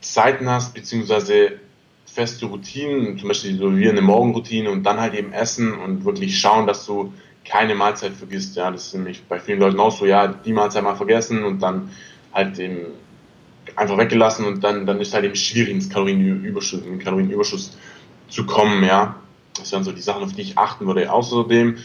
[0.00, 1.60] Zeiten hast, beziehungsweise
[2.06, 6.38] feste Routinen, zum Beispiel so wie eine Morgenroutine und dann halt eben essen und wirklich
[6.38, 7.12] schauen, dass du
[7.44, 8.56] keine Mahlzeit vergisst.
[8.56, 11.60] Ja, das ist nämlich bei vielen Leuten auch so, ja, die Mahlzeit mal vergessen und
[11.60, 11.90] dann
[12.32, 12.86] halt eben
[13.74, 17.76] einfach weggelassen und dann, dann ist halt eben schwierig ins Kalorienüberschuss, in den Kalorienüberschuss
[18.28, 19.16] zu kommen, ja.
[19.58, 21.10] Das wären so die Sachen, auf die ich achten würde.
[21.10, 21.76] Außerdem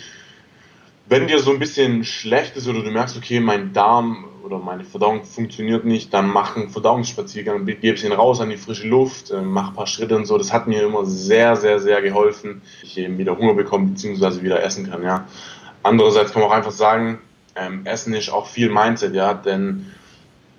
[1.11, 4.85] wenn dir so ein bisschen schlecht ist oder du merkst, okay, mein Darm oder meine
[4.85, 9.29] Verdauung funktioniert nicht, dann mach einen Verdauungsspaziergang, geh ein bisschen raus an die frische Luft,
[9.29, 10.37] äh, mach ein paar Schritte und so.
[10.37, 14.41] Das hat mir immer sehr, sehr, sehr geholfen, ich eben wieder Hunger bekomme bzw.
[14.41, 15.03] wieder essen kann.
[15.03, 15.27] Ja.
[15.83, 17.19] Andererseits kann man auch einfach sagen,
[17.57, 19.91] ähm, Essen ist auch viel Mindset, ja, denn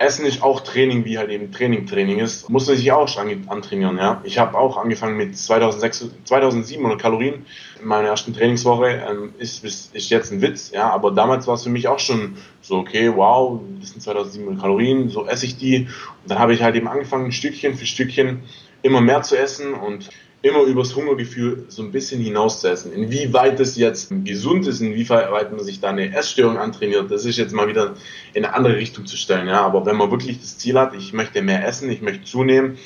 [0.03, 2.49] Essen ist auch Training, wie halt eben Training Training ist.
[2.49, 4.21] Muss man sich auch schon antrainieren, ja.
[4.25, 7.47] Ich habe auch angefangen mit 2006, 2700 Kalorien
[7.81, 9.03] in meiner ersten Trainingswoche.
[9.09, 10.91] Ähm, ist, ist, ist jetzt ein Witz, ja.
[10.91, 15.09] Aber damals war es für mich auch schon so, okay, wow, das sind 2700 Kalorien,
[15.09, 15.89] so esse ich die.
[16.23, 18.43] Und dann habe ich halt eben angefangen, Stückchen für Stückchen
[18.83, 20.11] immer mehr zu essen und
[20.43, 22.93] immer übers Hungergefühl so ein bisschen hinaus zu essen.
[22.93, 27.55] Inwieweit das jetzt gesund ist, inwieweit man sich da eine Essstörung antrainiert, das ist jetzt
[27.55, 27.95] mal wieder
[28.35, 29.47] in eine andere Richtung zu stellen.
[29.47, 32.77] Ja, aber wenn man wirklich das Ziel hat, ich möchte mehr essen, ich möchte zunehmen,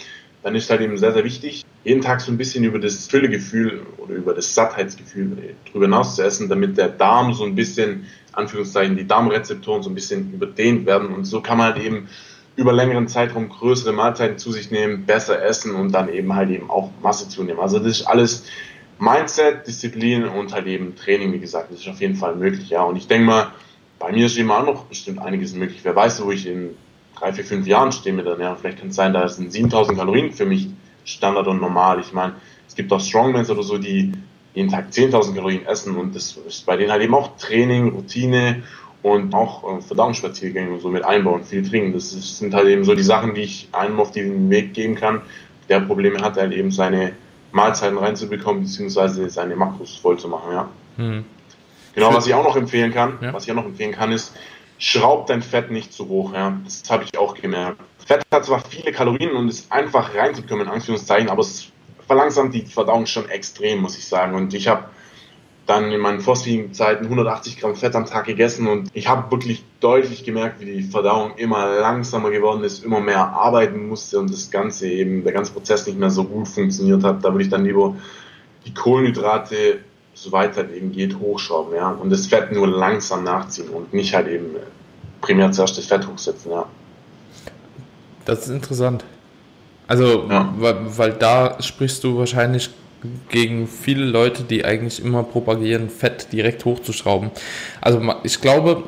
[0.43, 3.81] dann ist halt eben sehr, sehr wichtig, jeden Tag so ein bisschen über das Füllegefühl
[3.97, 8.97] oder über das Sattheitsgefühl drüber hinaus zu essen, damit der Darm so ein bisschen, Anführungszeichen,
[8.97, 11.09] die Darmrezeptoren so ein bisschen überdehnt werden.
[11.09, 12.09] Und so kann man halt eben
[12.57, 16.71] über längeren Zeitraum größere Mahlzeiten zu sich nehmen, besser essen und dann eben halt eben
[16.71, 17.61] auch Masse zunehmen.
[17.61, 18.45] Also das ist alles
[18.99, 22.83] Mindset, Disziplin und halt eben Training, wie gesagt, das ist auf jeden Fall möglich, ja.
[22.83, 23.53] Und ich denke mal,
[23.99, 25.81] bei mir ist eben auch noch bestimmt einiges möglich.
[25.83, 26.71] Wer weiß, wo ich in
[27.19, 28.55] drei, vier, fünf Jahren stehe mit dann, ja.
[28.55, 30.69] Vielleicht kann es sein, da sind 7000 Kalorien für mich
[31.05, 32.01] Standard und normal.
[32.01, 32.35] Ich meine,
[32.67, 34.13] es gibt auch Strongmans oder so, die
[34.55, 38.63] jeden Tag 10.000 Kalorien essen und das ist bei denen halt eben auch Training, Routine
[39.03, 41.93] und auch äh, Verdauungsspaziergänge und so mit einbauen, viel trinken.
[41.93, 44.95] Das ist, sind halt eben so die Sachen, die ich einem auf den Weg geben
[44.95, 45.23] kann,
[45.69, 47.13] der Probleme hat, halt eben seine
[47.53, 50.69] Mahlzeiten reinzubekommen, beziehungsweise seine Makros voll zu machen, ja.
[50.97, 51.25] Hm.
[51.95, 53.33] Genau, was ich auch noch empfehlen kann, ja.
[53.33, 54.35] was ich auch noch empfehlen kann, ist,
[54.79, 56.59] schraub dein Fett nicht zu hoch, ja.
[56.65, 57.81] Das habe ich auch gemerkt.
[58.05, 61.69] Fett hat zwar viele Kalorien und ist einfach reinzukommen, in Anführungszeichen, aber es
[62.07, 64.35] verlangsamt die Verdauung schon extrem, muss ich sagen.
[64.35, 64.85] Und ich habe
[65.67, 69.65] dann in meinen vorsichtigen Zeiten 180 Gramm Fett am Tag gegessen und ich habe wirklich
[69.81, 74.51] deutlich gemerkt, wie die Verdauung immer langsamer geworden ist, immer mehr arbeiten musste und das
[74.51, 77.25] Ganze eben, der ganze Prozess nicht mehr so gut funktioniert hat.
[77.25, 77.97] Da würde ich dann lieber
[78.65, 79.81] die Kohlenhydrate,
[80.15, 84.29] soweit halt eben geht, hochschrauben, ja, und das Fett nur langsam nachziehen und nicht halt
[84.29, 84.57] eben
[85.21, 86.67] primär zuerst das Fett hochsetzen, ja.
[88.25, 89.05] Das ist interessant.
[89.89, 90.53] Also, ja.
[90.59, 92.71] weil, weil da sprichst du wahrscheinlich
[93.29, 97.31] gegen viele Leute, die eigentlich immer propagieren, Fett direkt hochzuschrauben.
[97.81, 98.85] Also ich glaube,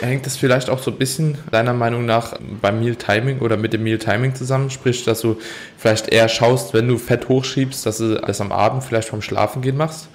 [0.00, 3.72] hängt das vielleicht auch so ein bisschen deiner Meinung nach beim Meal Timing oder mit
[3.72, 5.36] dem Meal Timing zusammen, sprich, dass du
[5.76, 9.76] vielleicht eher schaust, wenn du Fett hochschiebst, dass du das am Abend vielleicht vom Schlafengehen
[9.76, 10.08] machst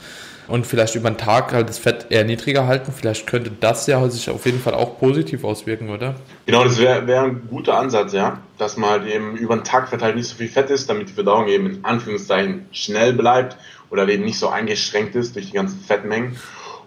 [0.47, 2.91] und vielleicht über den Tag halt das Fett eher niedriger halten.
[2.95, 6.15] Vielleicht könnte das ja sich auf jeden Fall auch positiv auswirken, oder?
[6.45, 8.39] Genau, das wäre wär ein guter Ansatz, ja.
[8.57, 11.13] Dass man halt eben über den Tag verteilt nicht so viel Fett ist, damit die
[11.13, 13.57] Verdauung eben in Anführungszeichen schnell bleibt
[13.89, 16.37] oder eben nicht so eingeschränkt ist durch die ganzen Fettmengen.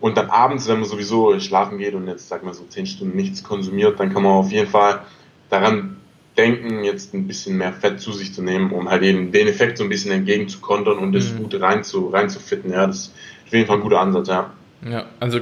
[0.00, 3.16] Und dann abends, wenn man sowieso schlafen geht und jetzt, sag mal, so zehn Stunden
[3.16, 5.00] nichts konsumiert, dann kann man auf jeden Fall
[5.50, 5.96] daran
[6.36, 9.76] denken, jetzt ein bisschen mehr Fett zu sich zu nehmen, um halt eben den Effekt
[9.76, 11.38] so ein bisschen entgegenzukontern und das mhm.
[11.38, 12.70] gut rein zu, rein zu fitten.
[12.70, 13.12] Ja, das
[13.49, 14.51] auf jeden Fall ein guter Ansatz, ja.
[14.88, 15.40] Ja, also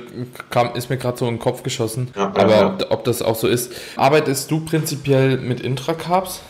[0.48, 2.08] kam, ist mir gerade so in den Kopf geschossen.
[2.16, 2.66] Ja, aber ja.
[2.68, 3.74] Ob, ob, das auch so ist.
[3.96, 6.42] Arbeitest du prinzipiell mit Intracarbs?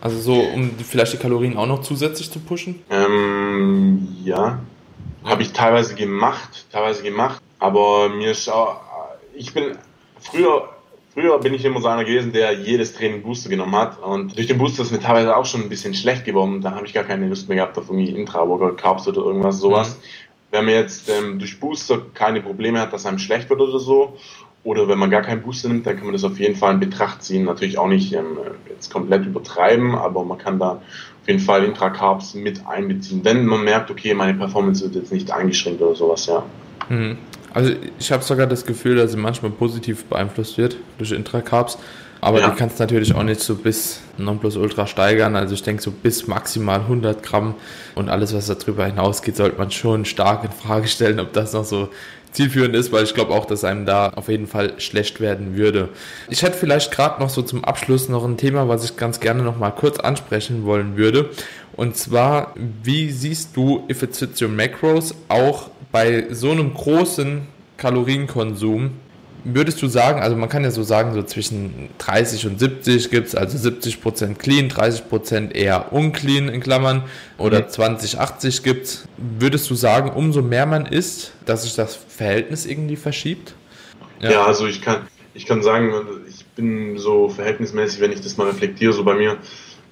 [0.00, 2.82] Also so, um vielleicht die Kalorien auch noch zusätzlich zu pushen?
[2.90, 4.58] Ähm, ja,
[5.24, 7.42] habe ich teilweise gemacht, teilweise gemacht.
[7.58, 8.80] Aber mir ist auch,
[9.34, 9.76] ich bin
[10.18, 10.68] früher,
[11.12, 14.02] früher bin ich immer so einer gewesen, der jedes Training Booster genommen hat.
[14.02, 16.62] Und durch den Booster ist mir teilweise auch schon ein bisschen schlecht geworden.
[16.62, 19.58] Da habe ich gar keine Lust mehr gehabt auf irgendwie Intra oder Carbs oder irgendwas
[19.58, 19.96] sowas.
[19.96, 20.23] Mhm
[20.54, 24.16] wenn man jetzt ähm, durch Booster keine Probleme hat, dass einem schlecht wird oder so,
[24.62, 26.80] oder wenn man gar keinen Booster nimmt, dann kann man das auf jeden Fall in
[26.80, 27.44] Betracht ziehen.
[27.44, 28.38] Natürlich auch nicht ähm,
[28.70, 33.64] jetzt komplett übertreiben, aber man kann da auf jeden Fall Intracarbs mit einbeziehen, wenn man
[33.64, 36.44] merkt, okay, meine Performance wird jetzt nicht eingeschränkt oder sowas, ja.
[36.88, 37.18] Mhm.
[37.52, 41.78] Also ich habe sogar das Gefühl, dass sie manchmal positiv beeinflusst wird durch Intracarbs.
[42.24, 42.48] Aber ja.
[42.48, 45.36] die kannst natürlich auch nicht so bis Nonplusultra steigern.
[45.36, 47.54] Also ich denke so bis maximal 100 Gramm
[47.94, 51.66] und alles, was darüber hinausgeht, sollte man schon stark in Frage stellen, ob das noch
[51.66, 51.90] so
[52.32, 55.90] zielführend ist, weil ich glaube auch, dass einem da auf jeden Fall schlecht werden würde.
[56.30, 59.42] Ich hätte vielleicht gerade noch so zum Abschluss noch ein Thema, was ich ganz gerne
[59.42, 61.28] noch mal kurz ansprechen wollen würde.
[61.76, 63.86] Und zwar, wie siehst du
[64.40, 67.42] Your Macros auch bei so einem großen
[67.76, 68.92] Kalorienkonsum
[69.44, 73.28] würdest du sagen, also man kann ja so sagen, so zwischen 30 und 70 gibt
[73.28, 77.04] es, also 70% clean, 30% eher unclean in Klammern
[77.38, 77.68] oder mhm.
[77.68, 79.08] 20, 80 gibt es.
[79.16, 83.54] Würdest du sagen, umso mehr man isst, dass sich das Verhältnis irgendwie verschiebt?
[84.20, 85.92] Ja, ja also ich kann, ich kann sagen,
[86.28, 89.36] ich bin so verhältnismäßig, wenn ich das mal reflektiere, so bei mir,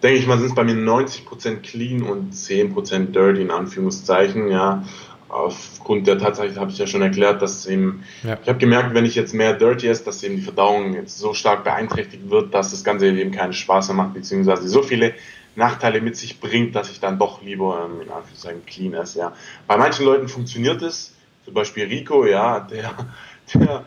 [0.02, 4.84] denke ich mal, sind es bei mir 90% clean und 10% dirty in Anführungszeichen, ja
[5.32, 8.38] aufgrund der Tatsache, habe ich ja schon erklärt, dass eben, ja.
[8.40, 11.34] ich habe gemerkt, wenn ich jetzt mehr Dirty esse, dass eben die Verdauung jetzt so
[11.34, 15.14] stark beeinträchtigt wird, dass das Ganze eben keinen Spaß mehr macht, beziehungsweise so viele
[15.56, 19.32] Nachteile mit sich bringt, dass ich dann doch lieber ähm, in Anführungszeichen clean esse, ja.
[19.66, 21.14] Bei manchen Leuten funktioniert es,
[21.44, 22.94] zum Beispiel Rico, ja, der,
[23.54, 23.84] der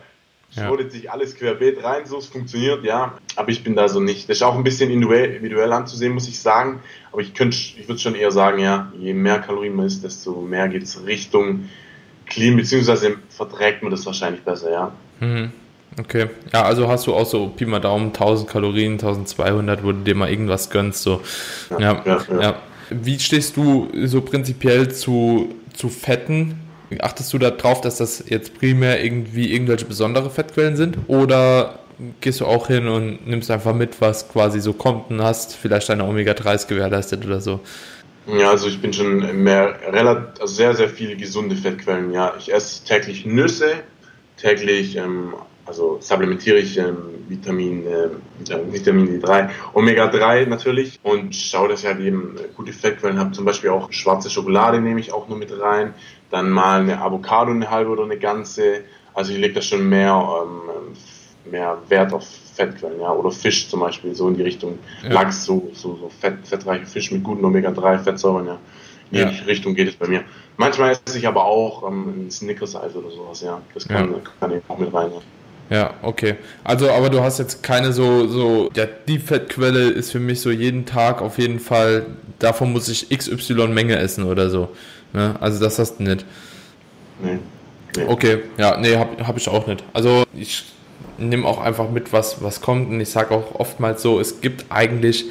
[0.56, 3.18] schrotet sich alles querbeet rein, so es funktioniert, ja.
[3.36, 4.28] Aber ich bin da so nicht.
[4.28, 6.80] Das ist auch ein bisschen individuell anzusehen, muss ich sagen.
[7.12, 10.40] Aber ich könnte, ich würde schon eher sagen, ja, je mehr Kalorien man isst, desto
[10.40, 11.68] mehr geht es Richtung
[12.26, 14.92] clean, beziehungsweise verträgt man das wahrscheinlich besser, ja.
[15.20, 15.52] Mhm.
[15.98, 20.02] Okay, ja, also hast du auch so Pi mal Daumen 1000 Kalorien, 1200, wo du
[20.02, 21.22] dir mal irgendwas gönnst, so.
[21.70, 22.40] Ja, ja, ja.
[22.40, 22.62] ja.
[22.90, 26.65] Wie stehst du so prinzipiell zu, zu Fetten?
[27.00, 30.98] Achtest du darauf, dass das jetzt primär irgendwie irgendwelche besondere Fettquellen sind?
[31.08, 31.80] Oder
[32.20, 35.88] gehst du auch hin und nimmst einfach mit, was quasi so kommt und hast vielleicht
[35.88, 37.60] deine Omega-3s gewährleistet oder so?
[38.26, 42.12] Ja, also ich bin schon mehr relativ, also sehr, sehr viele gesunde Fettquellen.
[42.12, 43.74] Ja, ich esse täglich Nüsse,
[44.36, 45.34] täglich, ähm,
[45.64, 46.96] also supplementiere ich ähm,
[47.28, 48.08] Vitamin, äh,
[48.72, 53.32] Vitamin D3, Omega-3 natürlich und schaue, dass ich halt eben gute Fettquellen habe.
[53.32, 55.94] Zum Beispiel auch schwarze Schokolade nehme ich auch nur mit rein.
[56.30, 58.84] Dann mal eine Avocado, eine halbe oder eine ganze.
[59.14, 60.12] Also ich lege da schon mehr,
[60.42, 65.10] ähm, mehr Wert auf Fettquellen, ja, oder Fisch zum Beispiel, so in die Richtung ja.
[65.10, 68.58] Lachs, so, so, so fett, fettreiche Fisch mit guten Omega-3-Fettsäuren, ja.
[69.12, 69.26] In ja.
[69.26, 70.24] die Richtung geht es bei mir.
[70.56, 73.60] Manchmal esse ich aber auch ähm, ein Snickers-Eis oder sowas, ja.
[73.74, 74.18] Das kann, ja.
[74.40, 75.20] kann ich auch mit rein, ja.
[75.68, 76.36] Ja, okay.
[76.62, 80.50] Also, aber du hast jetzt keine so, so, ja, die Fettquelle ist für mich so
[80.50, 82.06] jeden Tag auf jeden Fall,
[82.38, 84.68] davon muss ich XY Menge essen oder so.
[85.12, 85.34] Ne?
[85.40, 86.24] Also, das hast du nicht.
[87.22, 87.38] Nee.
[87.96, 88.04] nee.
[88.06, 89.82] Okay, ja, nee, hab, hab ich auch nicht.
[89.92, 90.64] Also, ich
[91.18, 94.66] nehme auch einfach mit, was, was kommt und ich sage auch oftmals so, es gibt
[94.68, 95.26] eigentlich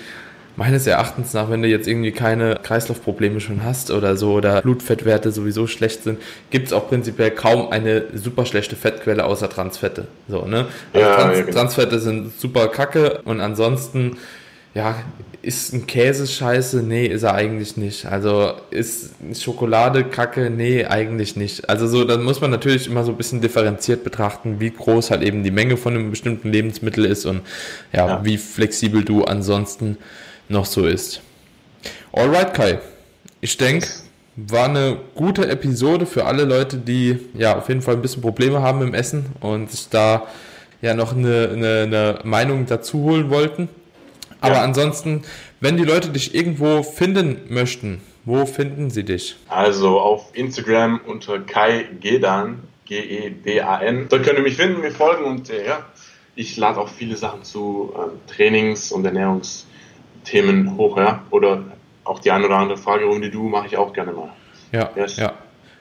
[0.58, 5.32] meines Erachtens nach, wenn du jetzt irgendwie keine Kreislaufprobleme schon hast oder so oder Blutfettwerte
[5.32, 6.20] sowieso schlecht sind,
[6.50, 10.08] gibt es auch prinzipiell kaum eine super schlechte Fettquelle außer Transfette.
[10.28, 10.68] So, ne?
[10.94, 11.58] Also ja, Trans ja, genau.
[11.58, 14.18] Transfette sind super kacke und ansonsten,
[14.76, 14.98] ja,
[15.42, 16.84] ist ein Käse scheiße?
[16.84, 18.06] Nee, ist er eigentlich nicht.
[18.06, 20.50] Also ist Schokolade kacke?
[20.50, 21.70] Nee, eigentlich nicht.
[21.70, 25.24] Also so, dann muss man natürlich immer so ein bisschen differenziert betrachten, wie groß halt
[25.24, 27.42] eben die Menge von einem bestimmten Lebensmittel ist und
[27.94, 28.26] ja, ja.
[28.26, 29.98] wie flexibel du ansonsten
[30.50, 31.22] noch so ist.
[32.12, 32.80] Alright, Kai.
[33.40, 33.88] Ich denke,
[34.36, 38.62] war eine gute Episode für alle Leute, die ja auf jeden Fall ein bisschen Probleme
[38.62, 40.24] haben im Essen und sich da
[40.82, 43.70] ja noch eine, eine, eine Meinung dazu holen wollten.
[44.46, 44.64] Aber ja.
[44.64, 45.24] ansonsten,
[45.60, 49.36] wenn die Leute dich irgendwo finden möchten, wo finden sie dich?
[49.48, 54.08] Also auf Instagram unter Kai Gedan, G-E-D-A-N.
[54.10, 55.86] Da könnt ihr mich finden, mir folgen und äh, ja,
[56.36, 59.66] ich lade auch viele Sachen zu äh, Trainings- und Ernährungs-
[60.26, 61.24] Themen hoch, ja.
[61.30, 61.64] Oder
[62.04, 64.30] auch die eine oder andere Frage um die du mache ich auch gerne mal.
[64.72, 65.18] Ja, yes.
[65.18, 65.34] ja.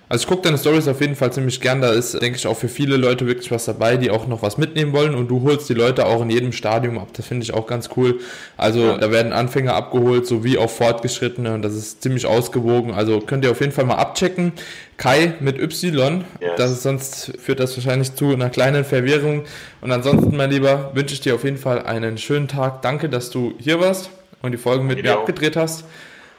[0.08, 1.80] Also ich gucke deine Stories auf jeden Fall ziemlich gern.
[1.80, 4.58] Da ist, denke ich, auch für viele Leute wirklich was dabei, die auch noch was
[4.58, 5.14] mitnehmen wollen.
[5.14, 7.08] Und du holst die Leute auch in jedem Stadium ab.
[7.14, 8.20] Das finde ich auch ganz cool.
[8.56, 8.98] Also ja.
[8.98, 11.54] da werden Anfänger abgeholt, sowie auch Fortgeschrittene.
[11.54, 12.92] Und das ist ziemlich ausgewogen.
[12.92, 14.52] Also könnt ihr auf jeden Fall mal abchecken.
[14.98, 16.24] Kai mit Y.
[16.40, 16.52] Yes.
[16.58, 19.44] Das ist, sonst führt das wahrscheinlich zu einer kleinen Verwirrung.
[19.80, 22.82] Und ansonsten, mein Lieber, wünsche ich dir auf jeden Fall einen schönen Tag.
[22.82, 24.10] Danke, dass du hier warst
[24.42, 25.84] und die Folgen mit mir abgedreht hast.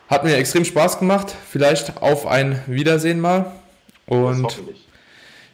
[0.07, 1.35] Hat mir extrem Spaß gemacht.
[1.49, 3.51] Vielleicht auf ein Wiedersehen mal.
[4.05, 4.55] Und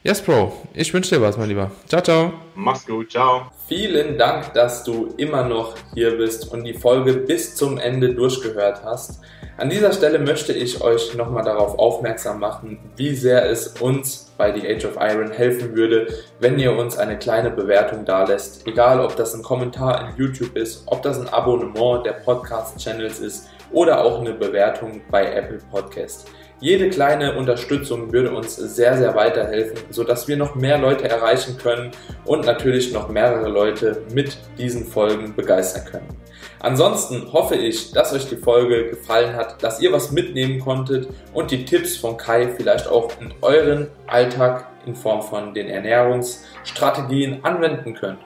[0.03, 0.51] yes, Bro.
[0.73, 1.71] Ich wünsche dir was, mein Lieber.
[1.87, 2.33] Ciao, ciao.
[2.55, 3.11] Mach's gut.
[3.11, 3.49] Ciao.
[3.69, 8.81] Vielen Dank, dass du immer noch hier bist und die Folge bis zum Ende durchgehört
[8.83, 9.21] hast.
[9.55, 14.51] An dieser Stelle möchte ich euch nochmal darauf aufmerksam machen, wie sehr es uns bei
[14.51, 16.07] The Age of Iron helfen würde,
[16.39, 18.67] wenn ihr uns eine kleine Bewertung dalässt.
[18.67, 23.49] Egal, ob das ein Kommentar in YouTube ist, ob das ein Abonnement der Podcast-Channels ist
[23.71, 26.27] oder auch eine Bewertung bei Apple Podcast.
[26.59, 31.89] Jede kleine Unterstützung würde uns sehr, sehr weiterhelfen, sodass wir noch mehr Leute erreichen können
[32.25, 36.21] und natürlich noch mehrere Leute mit diesen Folgen begeistern können.
[36.59, 41.49] Ansonsten hoffe ich, dass euch die Folge gefallen hat, dass ihr was mitnehmen konntet und
[41.49, 47.95] die Tipps von Kai vielleicht auch in euren Alltag in Form von den Ernährungsstrategien anwenden
[47.95, 48.19] könnt.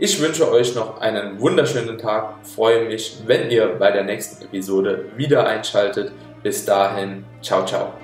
[0.00, 5.06] Ich wünsche euch noch einen wunderschönen Tag, freue mich, wenn ihr bei der nächsten Episode
[5.16, 6.12] wieder einschaltet.
[6.40, 7.94] Bis dahin, ciao, ciao.